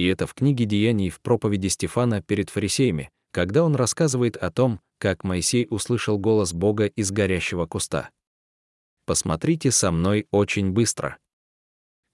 и 0.00 0.06
это 0.06 0.26
в 0.26 0.32
книге 0.32 0.64
«Деяний» 0.64 1.10
в 1.10 1.20
проповеди 1.20 1.66
Стефана 1.66 2.22
перед 2.22 2.48
фарисеями, 2.48 3.10
когда 3.32 3.62
он 3.62 3.74
рассказывает 3.74 4.38
о 4.38 4.50
том, 4.50 4.80
как 4.96 5.24
Моисей 5.24 5.66
услышал 5.68 6.18
голос 6.18 6.54
Бога 6.54 6.86
из 6.86 7.10
горящего 7.10 7.66
куста. 7.66 8.08
Посмотрите 9.04 9.70
со 9.70 9.92
мной 9.92 10.26
очень 10.30 10.70
быстро. 10.70 11.18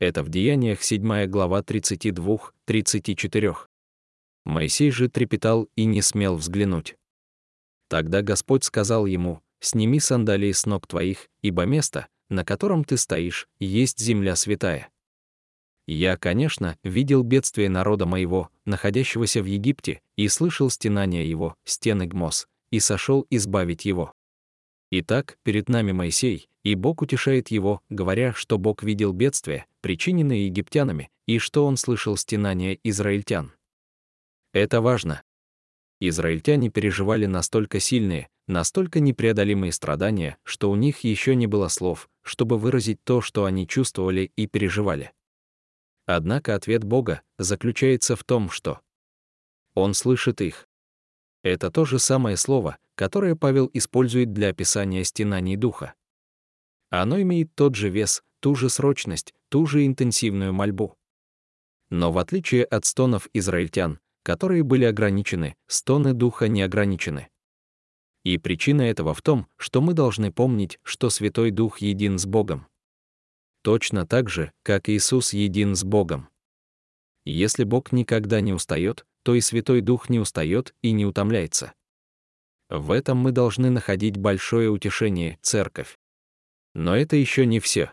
Это 0.00 0.24
в 0.24 0.30
Деяниях 0.30 0.82
7 0.82 1.26
глава 1.26 1.60
32-34. 1.60 3.54
Моисей 4.44 4.90
же 4.90 5.08
трепетал 5.08 5.68
и 5.76 5.84
не 5.84 6.02
смел 6.02 6.34
взглянуть. 6.34 6.96
Тогда 7.88 8.20
Господь 8.22 8.64
сказал 8.64 9.06
ему, 9.06 9.42
«Сними 9.60 10.00
сандалии 10.00 10.50
с 10.50 10.66
ног 10.66 10.88
твоих, 10.88 11.28
ибо 11.40 11.66
место, 11.66 12.08
на 12.30 12.44
котором 12.44 12.82
ты 12.82 12.96
стоишь, 12.96 13.46
есть 13.60 14.00
земля 14.00 14.34
святая». 14.34 14.90
Я, 15.86 16.16
конечно, 16.16 16.76
видел 16.82 17.22
бедствие 17.22 17.68
народа 17.68 18.06
моего, 18.06 18.50
находящегося 18.64 19.40
в 19.42 19.46
Египте, 19.46 20.00
и 20.16 20.26
слышал 20.28 20.68
стенания 20.68 21.22
его, 21.22 21.54
стены 21.64 22.06
Гмос, 22.06 22.48
и 22.70 22.80
сошел 22.80 23.24
избавить 23.30 23.84
его. 23.84 24.12
Итак, 24.90 25.38
перед 25.44 25.68
нами 25.68 25.92
Моисей, 25.92 26.48
и 26.64 26.74
Бог 26.74 27.02
утешает 27.02 27.48
его, 27.48 27.80
говоря, 27.88 28.32
что 28.32 28.58
Бог 28.58 28.82
видел 28.82 29.12
бедствие, 29.12 29.66
причиненные 29.80 30.46
египтянами, 30.46 31.08
и 31.26 31.38
что 31.38 31.64
он 31.64 31.76
слышал 31.76 32.16
стенания 32.16 32.78
израильтян. 32.82 33.52
Это 34.52 34.80
важно. 34.80 35.22
Израильтяне 36.00 36.68
переживали 36.68 37.26
настолько 37.26 37.78
сильные, 37.78 38.28
настолько 38.48 39.00
непреодолимые 39.00 39.72
страдания, 39.72 40.36
что 40.42 40.70
у 40.70 40.76
них 40.76 41.00
еще 41.00 41.36
не 41.36 41.46
было 41.46 41.68
слов, 41.68 42.08
чтобы 42.22 42.58
выразить 42.58 42.98
то, 43.04 43.20
что 43.20 43.44
они 43.44 43.68
чувствовали 43.68 44.32
и 44.36 44.46
переживали. 44.46 45.12
Однако 46.06 46.54
ответ 46.54 46.84
Бога 46.84 47.22
заключается 47.36 48.14
в 48.14 48.22
том, 48.22 48.48
что 48.48 48.80
Он 49.74 49.92
слышит 49.92 50.40
их. 50.40 50.68
Это 51.42 51.70
то 51.70 51.84
же 51.84 51.98
самое 51.98 52.36
слово, 52.36 52.78
которое 52.94 53.34
Павел 53.34 53.68
использует 53.72 54.32
для 54.32 54.48
описания 54.48 55.04
стенаний 55.04 55.56
духа. 55.56 55.94
Оно 56.90 57.20
имеет 57.20 57.54
тот 57.54 57.74
же 57.74 57.88
вес, 57.88 58.22
ту 58.40 58.54
же 58.54 58.70
срочность, 58.70 59.34
ту 59.48 59.66
же 59.66 59.84
интенсивную 59.84 60.52
мольбу. 60.52 60.96
Но 61.90 62.12
в 62.12 62.18
отличие 62.18 62.64
от 62.64 62.84
стонов 62.84 63.28
израильтян, 63.32 63.98
которые 64.22 64.62
были 64.62 64.84
ограничены, 64.84 65.56
стоны 65.66 66.14
духа 66.14 66.48
не 66.48 66.62
ограничены. 66.62 67.28
И 68.24 68.38
причина 68.38 68.82
этого 68.82 69.14
в 69.14 69.22
том, 69.22 69.46
что 69.56 69.80
мы 69.80 69.92
должны 69.92 70.32
помнить, 70.32 70.78
что 70.82 71.10
Святой 71.10 71.50
Дух 71.50 71.78
един 71.78 72.18
с 72.18 72.26
Богом 72.26 72.66
точно 73.66 74.06
так 74.06 74.30
же, 74.30 74.52
как 74.62 74.88
Иисус 74.88 75.32
един 75.32 75.74
с 75.74 75.82
Богом. 75.82 76.28
Если 77.24 77.64
Бог 77.64 77.90
никогда 77.90 78.40
не 78.40 78.52
устает, 78.52 79.04
то 79.24 79.34
и 79.34 79.40
Святой 79.40 79.80
Дух 79.80 80.08
не 80.08 80.20
устает 80.20 80.72
и 80.82 80.92
не 80.92 81.04
утомляется. 81.04 81.72
В 82.68 82.92
этом 82.92 83.18
мы 83.18 83.32
должны 83.32 83.70
находить 83.70 84.18
большое 84.18 84.70
утешение, 84.70 85.40
церковь. 85.42 85.98
Но 86.74 86.96
это 86.96 87.16
еще 87.16 87.44
не 87.44 87.58
все. 87.58 87.90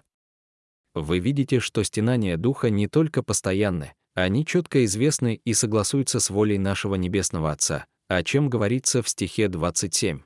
Вы 0.93 1.17
видите, 1.17 1.59
что 1.59 1.81
стенания 1.81 2.37
Духа 2.37 2.69
не 2.69 2.87
только 2.87 3.23
постоянны, 3.23 3.95
они 4.13 4.45
четко 4.45 4.85
известны 4.85 5.41
и 5.43 5.55
согласуются 5.55 6.19
с 6.19 6.29
волей 6.29 6.59
нашего 6.59 6.93
Небесного 6.93 7.51
Отца, 7.51 7.87
о 8.09 8.21
чем 8.21 8.47
говорится 8.47 9.01
в 9.01 9.09
стихе 9.09 9.47
27. 9.47 10.21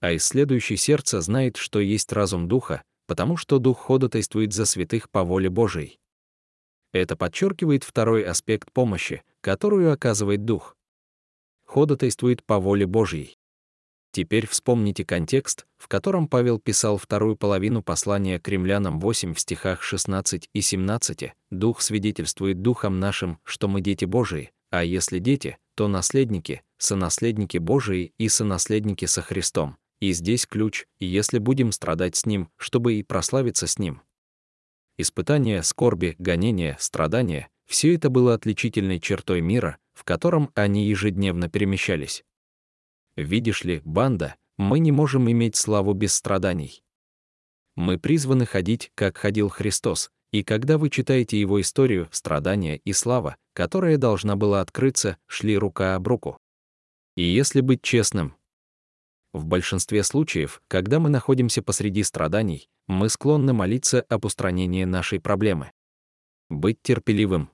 А 0.00 0.16
исследующий 0.16 0.78
сердце 0.78 1.20
знает, 1.20 1.58
что 1.58 1.78
есть 1.78 2.10
разум 2.10 2.48
Духа, 2.48 2.82
потому 3.06 3.36
что 3.36 3.58
Дух 3.58 3.78
ходатайствует 3.78 4.52
за 4.52 4.66
святых 4.66 5.10
по 5.10 5.24
воле 5.24 5.48
Божией. 5.48 5.98
Это 6.92 7.16
подчеркивает 7.16 7.84
второй 7.84 8.24
аспект 8.24 8.72
помощи, 8.72 9.22
которую 9.40 9.92
оказывает 9.92 10.44
Дух. 10.44 10.76
Ходатайствует 11.66 12.44
по 12.44 12.58
воле 12.58 12.86
Божьей. 12.86 13.36
Теперь 14.12 14.46
вспомните 14.46 15.04
контекст, 15.04 15.66
в 15.76 15.88
котором 15.88 16.26
Павел 16.26 16.58
писал 16.58 16.96
вторую 16.96 17.36
половину 17.36 17.82
послания 17.82 18.40
к 18.40 18.48
римлянам 18.48 18.98
8 18.98 19.34
в 19.34 19.40
стихах 19.40 19.82
16 19.82 20.48
и 20.54 20.60
17. 20.62 21.34
«Дух 21.50 21.82
свидетельствует 21.82 22.62
Духом 22.62 22.98
нашим, 22.98 23.38
что 23.44 23.68
мы 23.68 23.82
дети 23.82 24.06
Божии, 24.06 24.52
а 24.70 24.84
если 24.84 25.18
дети, 25.18 25.58
то 25.74 25.86
наследники, 25.86 26.62
сонаследники 26.78 27.58
Божии 27.58 28.14
и 28.16 28.30
сонаследники 28.30 29.04
со 29.04 29.20
Христом, 29.20 29.76
и 30.00 30.12
здесь 30.12 30.46
ключ, 30.46 30.86
если 30.98 31.38
будем 31.38 31.72
страдать 31.72 32.16
с 32.16 32.26
Ним, 32.26 32.50
чтобы 32.56 32.94
и 32.94 33.02
прославиться 33.02 33.66
с 33.66 33.78
Ним. 33.78 34.02
Испытания, 34.98 35.62
скорби, 35.62 36.16
гонения, 36.18 36.76
страдания— 36.80 37.48
все 37.66 37.94
это 37.94 38.10
было 38.10 38.34
отличительной 38.34 39.00
чертой 39.00 39.40
мира, 39.40 39.78
в 39.92 40.04
котором 40.04 40.50
они 40.54 40.86
ежедневно 40.86 41.48
перемещались. 41.48 42.24
Видишь 43.16 43.64
ли, 43.64 43.82
банда, 43.84 44.36
мы 44.56 44.78
не 44.78 44.92
можем 44.92 45.30
иметь 45.30 45.56
славу 45.56 45.92
без 45.92 46.14
страданий. 46.14 46.82
Мы 47.74 47.98
призваны 47.98 48.46
ходить, 48.46 48.90
как 48.94 49.18
ходил 49.18 49.48
Христос, 49.48 50.10
и 50.32 50.42
когда 50.42 50.78
вы 50.78 50.90
читаете 50.90 51.40
его 51.40 51.60
историю, 51.60 52.08
страдания 52.10 52.76
и 52.76 52.92
слава, 52.92 53.36
которая 53.52 53.96
должна 53.96 54.36
была 54.36 54.60
открыться, 54.60 55.18
шли 55.26 55.56
рука 55.56 55.94
об 55.94 56.06
руку. 56.08 56.38
И 57.16 57.22
если 57.22 57.60
быть 57.60 57.82
честным, 57.82 58.34
в 59.36 59.44
большинстве 59.44 60.02
случаев, 60.02 60.62
когда 60.66 60.98
мы 60.98 61.10
находимся 61.10 61.62
посреди 61.62 62.02
страданий, 62.02 62.70
мы 62.86 63.08
склонны 63.10 63.52
молиться 63.52 64.00
об 64.08 64.24
устранении 64.24 64.84
нашей 64.84 65.20
проблемы. 65.20 65.72
Быть 66.48 66.80
терпеливым. 66.82 67.50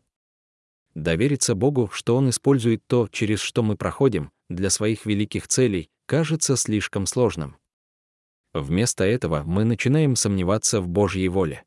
Довериться 0.94 1.54
Богу, 1.54 1.88
что 1.92 2.16
Он 2.16 2.30
использует 2.30 2.86
то, 2.86 3.08
через 3.10 3.40
что 3.40 3.62
мы 3.62 3.76
проходим, 3.76 4.30
для 4.48 4.70
своих 4.70 5.06
великих 5.06 5.48
целей, 5.48 5.90
кажется 6.06 6.56
слишком 6.56 7.06
сложным. 7.06 7.56
Вместо 8.52 9.02
этого 9.02 9.42
мы 9.44 9.64
начинаем 9.64 10.14
сомневаться 10.14 10.80
в 10.80 10.88
Божьей 10.88 11.28
воле. 11.28 11.64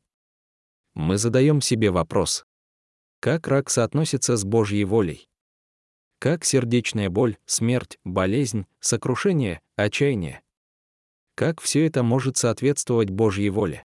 Мы 0.94 1.18
задаем 1.18 1.60
себе 1.60 1.90
вопрос. 1.90 2.46
Как 3.20 3.48
рак 3.48 3.68
соотносится 3.68 4.36
с 4.36 4.44
Божьей 4.44 4.84
волей? 4.84 5.28
Как 6.18 6.44
сердечная 6.44 7.10
боль, 7.10 7.36
смерть, 7.44 7.98
болезнь, 8.02 8.66
сокрушение, 8.80 9.60
отчаяние? 9.76 10.40
Как 11.34 11.60
все 11.60 11.86
это 11.86 12.02
может 12.02 12.38
соответствовать 12.38 13.10
Божьей 13.10 13.50
воле? 13.50 13.84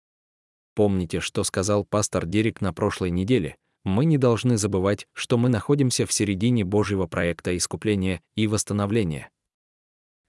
Помните, 0.74 1.18
что 1.18 1.42
сказал 1.42 1.84
пастор 1.84 2.26
Дерек 2.26 2.60
на 2.60 2.72
прошлой 2.72 3.10
неделе? 3.10 3.56
Мы 3.82 4.04
не 4.04 4.16
должны 4.16 4.56
забывать, 4.56 5.08
что 5.12 5.38
мы 5.38 5.48
находимся 5.48 6.06
в 6.06 6.12
середине 6.12 6.64
Божьего 6.64 7.06
проекта 7.06 7.56
искупления 7.56 8.20
и 8.36 8.46
восстановления. 8.46 9.30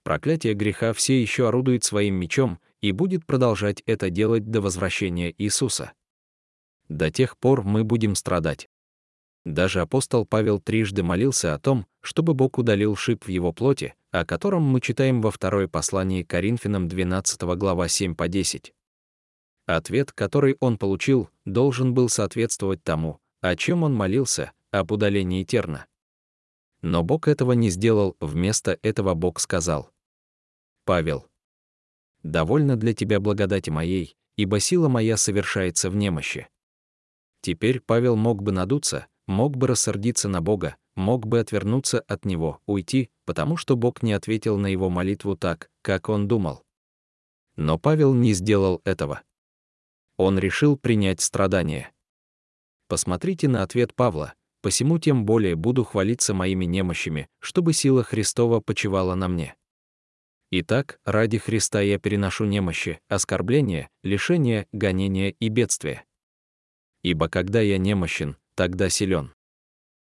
Проклятие 0.04 0.56
греха 0.56 0.94
все 0.94 1.22
еще 1.22 1.48
орудует 1.48 1.84
своим 1.84 2.16
мечом 2.16 2.60
и 2.82 2.92
будет 2.92 3.28
продолжать 3.28 3.84
это 3.86 4.10
делать 4.10 4.50
до 4.50 4.62
возвращения 4.62 5.32
Иисуса. 5.38 5.94
До 6.90 7.12
тех 7.12 7.38
пор 7.38 7.64
мы 7.64 7.84
будем 7.84 8.16
страдать. 8.16 8.68
Даже 9.46 9.82
апостол 9.82 10.26
Павел 10.26 10.60
трижды 10.60 11.02
молился 11.02 11.54
о 11.54 11.60
том, 11.60 11.88
чтобы 12.02 12.34
Бог 12.34 12.58
удалил 12.60 12.96
шип 12.96 13.26
в 13.26 13.30
его 13.30 13.52
плоти, 13.52 13.96
о 14.12 14.26
котором 14.26 14.64
мы 14.64 14.82
читаем 14.82 15.22
во 15.22 15.32
второе 15.32 15.68
послании 15.68 16.24
Коринфянам 16.24 16.88
12 16.88 17.42
глава 17.42 17.88
7 17.88 18.16
по 18.16 18.28
10. 18.28 18.74
Ответ, 19.66 20.12
который 20.12 20.58
он 20.60 20.78
получил, 20.78 21.30
должен 21.46 21.94
был 21.94 22.10
соответствовать 22.10 22.84
тому, 22.84 23.20
о 23.40 23.56
чем 23.56 23.84
он 23.84 23.96
молился, 23.96 24.52
об 24.70 24.92
удалении 24.92 25.44
терна. 25.44 25.88
Но 26.82 27.04
Бог 27.04 27.28
этого 27.28 27.52
не 27.54 27.70
сделал, 27.70 28.16
вместо 28.20 28.78
этого 28.82 29.14
Бог 29.14 29.40
сказал. 29.40 29.92
Павел. 30.86 31.28
«Довольно 32.24 32.76
для 32.76 32.94
тебя 32.94 33.20
благодати 33.20 33.70
моей, 33.70 34.16
ибо 34.36 34.60
сила 34.60 34.88
моя 34.88 35.18
совершается 35.18 35.90
в 35.90 35.96
немощи». 35.96 36.48
Теперь 37.42 37.80
Павел 37.80 38.16
мог 38.16 38.44
бы 38.44 38.52
надуться, 38.52 39.08
мог 39.28 39.58
бы 39.58 39.68
рассердиться 39.68 40.28
на 40.28 40.42
Бога, 40.42 40.78
мог 40.96 41.26
бы 41.26 41.40
отвернуться 41.40 42.00
от 42.02 42.26
Него, 42.26 42.60
уйти, 42.66 43.10
потому 43.26 43.58
что 43.58 43.76
Бог 43.76 44.04
не 44.04 44.14
ответил 44.14 44.58
на 44.58 44.68
его 44.68 44.90
молитву 44.90 45.36
так, 45.36 45.70
как 45.82 46.10
он 46.10 46.28
думал. 46.28 46.64
Но 47.56 47.78
Павел 47.78 48.14
не 48.14 48.34
сделал 48.34 48.82
этого. 48.86 49.22
Он 50.18 50.38
решил 50.38 50.78
принять 50.78 51.22
страдания. 51.22 51.92
Посмотрите 52.88 53.48
на 53.48 53.64
ответ 53.64 53.94
Павла, 53.94 54.34
посему 54.62 55.00
тем 55.00 55.26
более 55.26 55.56
буду 55.56 55.84
хвалиться 55.84 56.34
моими 56.34 56.66
немощами, 56.66 57.30
чтобы 57.40 57.74
сила 57.74 58.04
Христова 58.04 58.60
почивала 58.60 59.16
на 59.16 59.28
мне. 59.28 59.56
Итак, 60.52 61.00
ради 61.06 61.38
Христа 61.38 61.80
я 61.80 61.98
переношу 61.98 62.44
немощи, 62.44 63.00
оскорбления, 63.08 63.90
лишения, 64.04 64.68
гонения 64.74 65.30
и 65.30 65.48
бедствия. 65.48 66.04
Ибо 67.04 67.30
когда 67.30 67.62
я 67.62 67.78
немощен, 67.78 68.36
тогда 68.62 68.90
силен. 68.90 69.34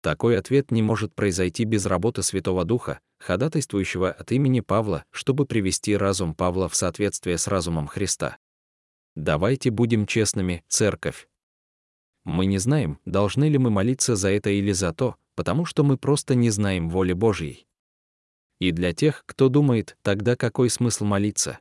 Такой 0.03 0.37
ответ 0.37 0.71
не 0.73 0.83
может 0.83 1.15
произойти 1.15 1.65
без 1.65 1.87
работы 1.87 2.23
Святого 2.23 2.67
Духа, 2.67 3.01
ходатайствующего 3.19 4.13
от 4.13 4.31
имени 4.31 4.61
Павла, 4.61 5.07
чтобы 5.11 5.47
привести 5.47 5.97
разум 5.97 6.35
Павла 6.35 6.69
в 6.69 6.77
соответствие 6.77 7.39
с 7.39 7.47
разумом 7.47 7.87
Христа. 7.87 8.37
Давайте 9.17 9.71
будем 9.71 10.05
честными, 10.05 10.65
церковь. 10.69 11.29
Мы 12.25 12.45
не 12.45 12.59
знаем, 12.59 12.99
должны 13.07 13.49
ли 13.49 13.57
мы 13.57 13.71
молиться 13.71 14.17
за 14.17 14.29
это 14.29 14.51
или 14.51 14.73
за 14.73 14.93
то, 14.93 15.17
потому 15.35 15.65
что 15.65 15.83
мы 15.83 15.97
просто 15.97 16.35
не 16.35 16.51
знаем 16.51 16.91
воли 16.91 17.15
Божьей. 17.15 17.67
И 18.61 18.71
для 18.71 18.93
тех, 18.93 19.23
кто 19.25 19.49
думает, 19.49 19.97
тогда 20.03 20.37
какой 20.37 20.69
смысл 20.69 21.07
молиться? 21.07 21.59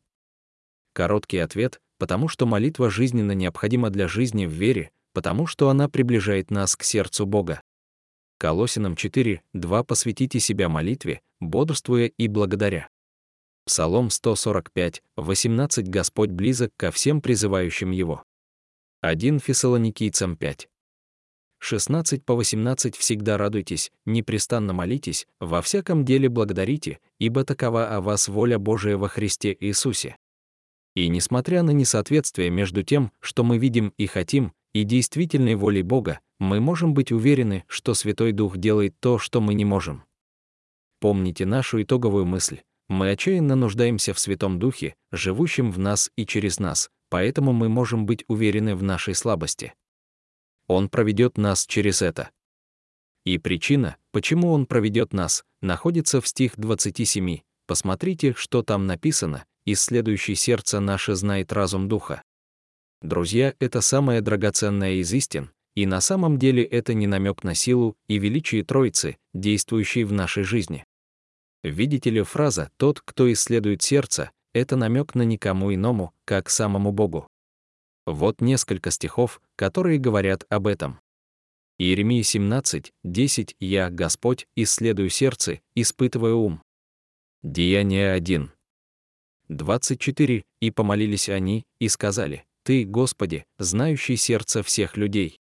Короткий 0.92 1.38
ответ, 1.38 1.80
потому 2.00 2.28
что 2.28 2.46
молитва 2.46 2.90
жизненно 2.90 3.32
необходима 3.32 3.92
для 3.92 4.10
жизни 4.10 4.46
в 4.46 4.52
вере, 4.52 4.92
потому 5.14 5.48
что 5.48 5.70
она 5.70 5.90
приближает 5.90 6.52
нас 6.52 6.76
к 6.76 6.84
сердцу 6.84 7.26
Бога. 7.26 7.62
Колосинам 8.38 8.96
4, 8.96 9.42
2 9.54 9.84
посвятите 9.84 10.40
себя 10.40 10.68
молитве, 10.68 11.22
бодрствуя 11.40 12.08
и 12.08 12.28
благодаря. 12.28 12.90
Псалом 13.66 14.10
145, 14.10 15.04
18 15.18 15.88
Господь 15.88 16.32
близок 16.32 16.72
ко 16.76 16.92
всем 16.92 17.22
призывающим 17.22 17.92
Его. 17.92 18.24
1 19.02 19.40
Фессалоникийцам 19.40 20.36
5. 20.36 20.68
16 21.60 22.26
по 22.26 22.34
18 22.34 22.96
всегда 22.96 23.38
радуйтесь, 23.38 23.92
непрестанно 24.06 24.74
молитесь, 24.74 25.28
во 25.40 25.62
всяком 25.62 26.04
деле 26.04 26.28
благодарите, 26.28 27.00
ибо 27.20 27.44
такова 27.44 27.96
о 27.96 28.02
вас 28.02 28.28
воля 28.28 28.58
Божия 28.58 28.98
во 28.98 29.08
Христе 29.08 29.56
Иисусе. 29.60 30.18
И 30.96 31.08
несмотря 31.08 31.62
на 31.62 31.70
несоответствие 31.70 32.50
между 32.50 32.82
тем, 32.82 33.12
что 33.20 33.44
мы 33.44 33.60
видим 33.60 33.94
и 33.98 34.08
хотим, 34.08 34.54
и 34.74 34.84
действительной 34.84 35.56
волей 35.56 35.82
Бога, 35.82 36.20
мы 36.40 36.60
можем 36.60 36.94
быть 36.94 37.12
уверены, 37.12 37.64
что 37.68 37.94
Святой 37.94 38.32
Дух 38.32 38.58
делает 38.58 38.96
то, 39.00 39.18
что 39.18 39.42
мы 39.42 39.54
не 39.54 39.66
можем. 39.66 40.04
Помните 41.00 41.46
нашу 41.46 41.82
итоговую 41.82 42.26
мысль. 42.26 42.62
Мы 42.88 43.12
отчаянно 43.12 43.56
нуждаемся 43.56 44.14
в 44.14 44.20
Святом 44.20 44.60
Духе, 44.60 44.96
живущем 45.12 45.72
в 45.72 45.80
нас 45.80 46.12
и 46.16 46.26
через 46.26 46.60
нас, 46.60 46.90
поэтому 47.10 47.54
мы 47.54 47.70
можем 47.70 48.06
быть 48.06 48.26
уверены 48.28 48.76
в 48.76 48.84
нашей 48.84 49.16
слабости. 49.16 49.74
Он 50.68 50.90
проведет 50.90 51.38
нас 51.38 51.66
через 51.66 52.02
это. 52.02 52.30
И 53.26 53.38
причина, 53.38 53.98
почему 54.12 54.52
Он 54.52 54.66
проведет 54.66 55.14
нас, 55.14 55.44
находится 55.62 56.22
в 56.22 56.28
стих 56.28 56.54
27. 56.58 57.40
Посмотрите, 57.68 58.34
что 58.34 58.64
там 58.64 58.88
написано, 58.88 59.46
исследующий 59.66 60.36
сердце 60.36 60.80
наше 60.80 61.16
знает 61.16 61.54
разум 61.54 61.88
Духа. 61.88 62.24
Друзья, 63.02 63.56
это 63.60 63.82
самое 63.82 64.22
драгоценное 64.22 64.94
из 64.94 65.12
истин, 65.12 65.50
и 65.74 65.88
на 65.88 66.02
самом 66.02 66.38
деле 66.38 66.64
это 66.64 66.94
не 66.94 67.08
намек 67.08 67.44
на 67.44 67.56
силу 67.56 67.98
и 68.08 68.20
величие 68.20 68.64
Троицы, 68.64 69.18
действующей 69.34 70.04
в 70.04 70.14
нашей 70.14 70.44
жизни. 70.44 70.86
Видите 71.64 72.12
ли, 72.12 72.22
фраза 72.22 72.72
«тот, 72.78 73.02
кто 73.02 73.32
исследует 73.32 73.82
сердце»— 73.82 74.32
это 74.54 74.76
намек 74.76 75.16
на 75.16 75.24
никому 75.24 75.74
иному, 75.74 76.14
как 76.26 76.50
самому 76.50 76.92
Богу. 76.92 77.28
Вот 78.06 78.42
несколько 78.42 78.92
стихов, 78.92 79.42
которые 79.56 79.98
говорят 79.98 80.46
об 80.50 80.68
этом. 80.68 81.00
Иеремия 81.78 82.22
17, 82.22 82.92
10 83.04 83.56
«Я, 83.60 83.90
Господь, 83.90 84.48
исследую 84.56 85.10
сердце, 85.10 85.62
испытываю 85.74 86.38
ум». 86.38 86.64
Деяние 87.42 88.12
1. 88.12 88.52
24 89.50 90.44
«И 90.60 90.72
помолились 90.72 91.30
они, 91.30 91.64
и 91.80 91.88
сказали, 91.88 92.46
Ты, 92.64 92.86
Господи, 92.86 93.46
знающий 93.58 94.16
сердце 94.16 94.64
всех 94.64 94.98
людей». 94.98 95.40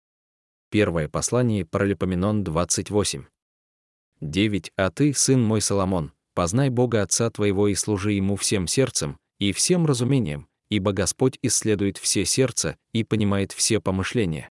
Первое 0.69 1.07
послание 1.07 1.65
Паралипоменон 1.65 2.43
28. 2.43 3.25
9 4.21 4.71
«А 4.75 4.91
ты, 4.91 5.13
сын 5.13 5.41
мой 5.41 5.61
Соломон, 5.61 6.11
познай 6.33 6.69
Бога 6.69 7.01
Отца 7.01 7.29
твоего 7.29 7.67
и 7.67 7.75
служи 7.75 8.13
Ему 8.13 8.35
всем 8.35 8.67
сердцем 8.67 9.17
и 9.39 9.51
всем 9.51 9.85
разумением, 9.85 10.47
ибо 10.69 10.91
Господь 10.91 11.39
исследует 11.41 11.97
все 11.97 12.25
сердца 12.25 12.77
и 12.93 13.03
понимает 13.03 13.51
все 13.51 13.79
помышления. 13.79 14.49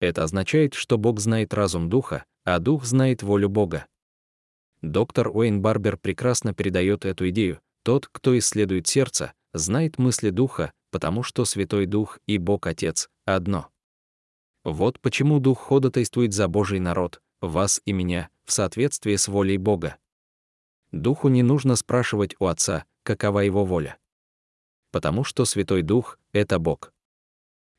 Это 0.00 0.24
означает, 0.24 0.74
что 0.74 0.98
Бог 0.98 1.20
знает 1.20 1.54
разум 1.54 1.88
Духа, 1.88 2.24
а 2.44 2.58
Дух 2.58 2.84
знает 2.84 3.22
волю 3.22 3.48
Бога. 3.48 3.86
Доктор 4.82 5.28
Уэйн 5.28 5.60
Барбер 5.60 5.98
прекрасно 5.98 6.54
передает 6.54 7.04
эту 7.04 7.28
идею. 7.28 7.60
Тот, 7.82 8.08
кто 8.10 8.36
исследует 8.38 8.86
сердце, 8.86 9.32
знает 9.52 9.98
мысли 9.98 10.30
Духа, 10.30 10.72
потому 10.90 11.22
что 11.22 11.44
Святой 11.44 11.86
Дух 11.86 12.18
и 12.26 12.38
Бог 12.38 12.66
Отец— 12.66 13.08
одно. 13.24 13.68
Вот 14.64 15.00
почему 15.00 15.40
Дух 15.40 15.60
ходатайствует 15.60 16.32
за 16.32 16.48
Божий 16.48 16.80
народ, 16.80 17.22
вас 17.40 17.80
и 17.84 17.92
меня, 17.92 18.28
в 18.44 18.52
соответствии 18.52 19.16
с 19.16 19.28
волей 19.28 19.56
Бога. 19.56 19.96
Духу 20.92 21.28
не 21.28 21.42
нужно 21.42 21.76
спрашивать 21.76 22.34
у 22.38 22.46
Отца, 22.46 22.84
какова 23.04 23.40
его 23.40 23.64
воля 23.64 23.98
потому 24.90 25.24
что 25.24 25.44
Святой 25.44 25.82
Дух— 25.82 26.18
это 26.32 26.58
Бог. 26.58 26.92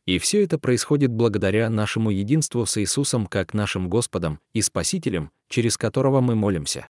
И 0.05 0.17
все 0.17 0.43
это 0.43 0.57
происходит 0.57 1.11
благодаря 1.11 1.69
нашему 1.69 2.09
единству 2.09 2.65
с 2.65 2.77
Иисусом 2.81 3.27
как 3.27 3.53
нашим 3.53 3.87
Господом 3.87 4.39
и 4.53 4.61
Спасителем, 4.61 5.31
через 5.47 5.77
которого 5.77 6.21
мы 6.21 6.35
молимся. 6.35 6.87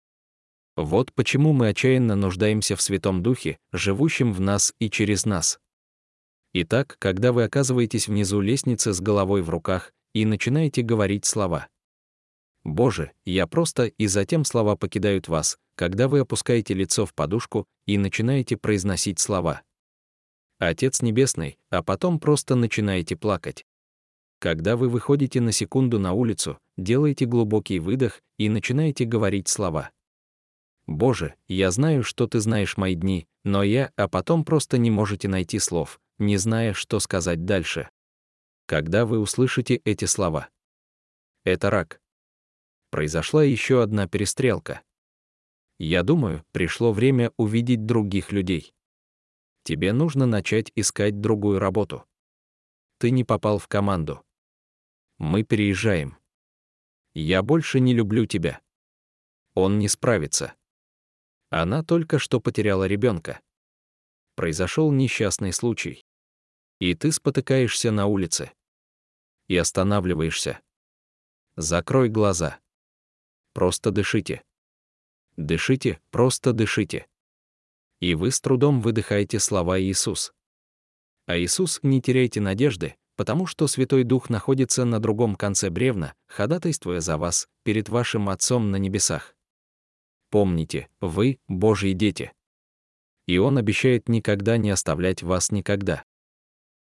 Вот 0.78 1.12
почему 1.14 1.52
мы 1.52 1.70
отчаянно 1.70 2.16
нуждаемся 2.16 2.76
в 2.76 2.82
Святом 2.82 3.22
Духе, 3.22 3.58
живущем 3.74 4.32
в 4.32 4.40
нас 4.40 4.74
и 4.80 4.90
через 4.90 5.26
нас. 5.26 5.60
Итак, 6.54 6.98
когда 7.00 7.32
вы 7.32 7.44
оказываетесь 7.44 8.08
внизу 8.08 8.42
лестницы 8.42 8.94
с 8.94 9.00
головой 9.00 9.42
в 9.42 9.50
руках 9.50 9.94
и 10.14 10.26
начинаете 10.26 10.82
говорить 10.82 11.26
слова 11.26 11.70
«Боже, 12.64 13.12
я 13.26 13.48
просто» 13.48 13.86
и 13.86 14.08
затем 14.08 14.44
слова 14.46 14.76
покидают 14.76 15.28
вас, 15.28 15.58
когда 15.76 16.08
вы 16.08 16.20
опускаете 16.20 16.74
лицо 16.74 17.06
в 17.06 17.14
подушку 17.14 17.66
и 17.86 17.98
начинаете 17.98 18.58
произносить 18.58 19.20
слова 19.20 19.62
Отец 20.60 21.02
Небесный, 21.02 21.58
а 21.72 21.82
потом 21.82 22.20
просто 22.20 22.56
начинаете 22.56 23.16
плакать. 23.16 23.66
Когда 24.38 24.78
вы 24.78 24.90
выходите 24.90 25.42
на 25.42 25.52
секунду 25.52 25.98
на 25.98 26.14
улицу, 26.14 26.60
делайте 26.78 27.26
глубокий 27.26 27.80
выдох 27.80 28.22
и 28.38 28.48
начинаете 28.48 29.06
говорить 29.06 29.48
слова. 29.48 29.90
«Боже, 30.86 31.34
я 31.48 31.72
знаю, 31.72 32.04
что 32.04 32.28
ты 32.28 32.40
знаешь 32.40 32.78
мои 32.78 32.94
дни, 32.94 33.26
но 33.44 33.64
я, 33.64 33.92
а 33.96 34.08
потом 34.08 34.44
просто 34.44 34.78
не 34.78 34.92
можете 34.92 35.28
найти 35.28 35.58
слов, 35.58 36.00
не 36.22 36.38
зная, 36.38 36.74
что 36.74 37.00
сказать 37.00 37.44
дальше». 37.44 37.90
Когда 38.72 39.06
вы 39.06 39.20
услышите 39.20 39.76
эти 39.84 40.06
слова. 40.06 40.50
Это 41.44 41.70
рак. 41.70 42.00
Произошла 42.90 43.44
еще 43.44 43.84
одна 43.84 44.08
перестрелка. 44.08 44.82
Я 45.78 46.04
думаю, 46.04 46.46
пришло 46.54 46.94
время 46.94 47.34
увидеть 47.36 47.86
других 47.86 48.32
людей. 48.32 48.74
Тебе 49.64 49.92
нужно 49.92 50.26
начать 50.26 50.72
искать 50.76 51.20
другую 51.20 51.60
работу. 51.60 52.06
Ты 52.98 53.12
не 53.12 53.24
попал 53.24 53.58
в 53.58 53.68
команду. 53.68 54.24
Мы 55.18 55.44
переезжаем. 55.44 56.18
Я 57.14 57.44
больше 57.44 57.82
не 57.82 57.94
люблю 57.94 58.26
тебя. 58.26 58.62
Он 59.54 59.80
не 59.80 59.90
справится. 59.90 60.54
Она 61.50 61.84
только 61.84 62.20
что 62.20 62.40
потеряла 62.40 62.88
ребенка. 62.88 63.42
Произошел 64.36 64.92
несчастный 64.92 65.52
случай. 65.52 66.06
И 66.82 66.96
ты 66.96 67.12
спотыкаешься 67.12 67.92
на 67.92 68.08
улице. 68.08 68.52
И 69.48 69.56
останавливаешься. 69.56 70.60
Закрой 71.56 72.10
глаза. 72.10 72.58
Просто 73.54 73.92
дышите. 73.92 74.42
Дышите, 75.38 76.02
просто 76.10 76.54
дышите. 76.54 77.06
И 78.00 78.16
вы 78.16 78.32
с 78.32 78.42
трудом 78.42 78.82
выдыхаете 78.82 79.38
слова 79.38 79.80
Иисус. 79.80 80.34
А 81.28 81.38
Иисус, 81.38 81.80
не 81.84 82.02
теряйте 82.02 82.42
надежды, 82.42 82.96
потому 83.16 83.46
что 83.46 83.68
Святой 83.68 84.04
Дух 84.04 84.32
находится 84.32 84.84
на 84.84 85.00
другом 85.00 85.36
конце 85.36 85.70
бревна, 85.70 86.16
ходатайствуя 86.26 87.00
за 87.00 87.20
вас 87.20 87.48
перед 87.62 87.90
вашим 87.90 88.28
Отцом 88.28 88.72
на 88.72 88.78
небесах. 88.78 89.36
Помните, 90.32 90.90
вы— 91.00 91.40
Божьи 91.48 91.92
дети. 91.92 92.34
И 93.28 93.38
Он 93.38 93.60
обещает 93.60 94.10
никогда 94.10 94.58
не 94.58 94.72
оставлять 94.72 95.22
вас 95.22 95.52
никогда. 95.52 96.06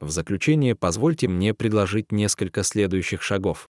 В 0.01 0.11
заключение 0.11 0.77
позвольте 0.77 1.27
мне 1.27 1.55
предложить 1.55 2.13
несколько 2.13 2.63
следующих 2.63 3.23
шагов. 3.23 3.69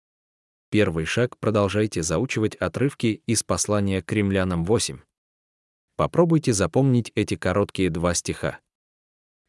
Первый 0.71 1.05
шаг— 1.05 1.39
продолжайте 1.39 2.03
заучивать 2.03 2.57
отрывки 2.57 3.23
из 3.27 3.43
послания 3.43 4.03
к 4.03 4.11
римлянам 4.11 4.65
8. 4.65 5.01
Попробуйте 5.97 6.53
запомнить 6.53 7.13
эти 7.15 7.37
короткие 7.37 7.91
два 7.91 8.15
стиха. 8.15 8.59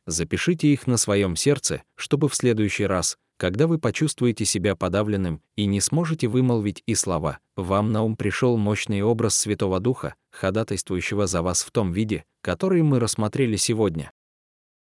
Запишите 0.06 0.68
их 0.68 0.86
на 0.86 0.98
своем 0.98 1.36
сердце, 1.36 1.82
чтобы 1.96 2.30
в 2.30 2.36
следующий 2.36 2.86
раз, 2.86 3.18
когда 3.38 3.66
вы 3.68 3.80
почувствуете 3.80 4.46
себя 4.46 4.76
подавленным 4.76 5.42
и 5.56 5.66
не 5.66 5.82
сможете 5.82 6.28
вымолвить 6.28 6.84
и 6.86 6.94
слова, 6.94 7.40
вам 7.56 7.92
на 7.92 8.04
ум 8.04 8.16
пришел 8.16 8.58
мощный 8.58 9.02
образ 9.02 9.36
Святого 9.36 9.80
Духа, 9.80 10.16
ходатайствующего 10.30 11.26
за 11.26 11.42
вас 11.42 11.64
в 11.64 11.72
том 11.72 11.92
виде, 11.92 12.26
который 12.42 12.84
мы 12.84 13.00
рассмотрели 13.00 13.56
сегодня. 13.56 14.12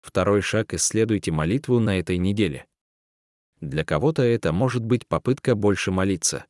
Второй 0.09 0.41
шаг— 0.41 0.73
исследуйте 0.73 1.31
молитву 1.31 1.81
на 1.81 1.99
этой 1.99 2.17
неделе. 2.17 2.65
Для 3.61 3.85
кого-то 3.85 4.23
это 4.23 4.55
может 4.55 4.83
быть 4.83 5.07
попытка 5.07 5.55
больше 5.55 5.91
молиться. 5.91 6.47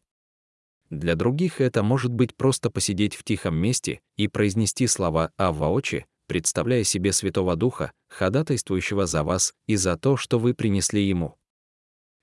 Для 0.91 1.17
других 1.17 1.61
это 1.61 1.83
может 1.83 2.13
быть 2.13 2.37
просто 2.37 2.71
посидеть 2.71 3.17
в 3.17 3.25
тихом 3.25 3.57
месте 3.57 4.01
и 4.17 4.29
произнести 4.29 4.87
слова 4.87 5.33
«Авва 5.37 5.71
Очи», 5.71 6.07
представляя 6.29 6.85
себе 6.85 7.13
Святого 7.13 7.57
Духа, 7.57 7.91
ходатайствующего 8.09 9.07
за 9.07 9.25
вас 9.25 9.53
и 9.67 9.75
за 9.75 9.97
то, 9.97 10.17
что 10.17 10.39
вы 10.39 10.55
принесли 10.55 11.03
Ему. 11.03 11.35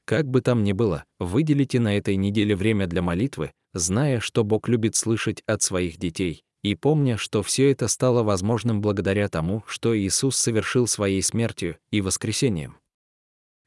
Как 0.06 0.26
бы 0.26 0.39
там 0.39 0.63
ни 0.63 0.71
было, 0.71 1.04
выделите 1.19 1.82
на 1.82 1.98
этой 1.98 2.15
неделе 2.15 2.56
время 2.56 2.88
для 2.88 3.02
молитвы, 3.02 3.52
зная, 3.74 4.21
что 4.21 4.45
Бог 4.45 4.69
любит 4.69 4.95
слышать 4.95 5.43
от 5.48 5.62
своих 5.62 5.98
детей, 5.98 6.44
и 6.65 6.73
помня, 6.73 7.15
что 7.15 7.43
все 7.43 7.71
это 7.71 7.88
стало 7.88 8.23
возможным 8.23 8.82
благодаря 8.82 9.30
тому, 9.30 9.63
что 9.67 9.95
Иисус 9.95 10.36
совершил 10.36 10.88
своей 10.88 11.21
смертью 11.21 11.78
и 11.91 12.01
воскресением. 12.01 12.80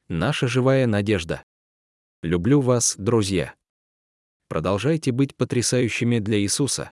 Наша 0.09 0.49
живая 0.49 0.85
надежда. 0.85 1.45
Люблю 2.23 2.59
вас, 2.59 2.95
друзья. 2.97 3.55
Продолжайте 4.49 5.13
быть 5.13 5.33
потрясающими 5.33 6.19
для 6.19 6.41
Иисуса. 6.41 6.91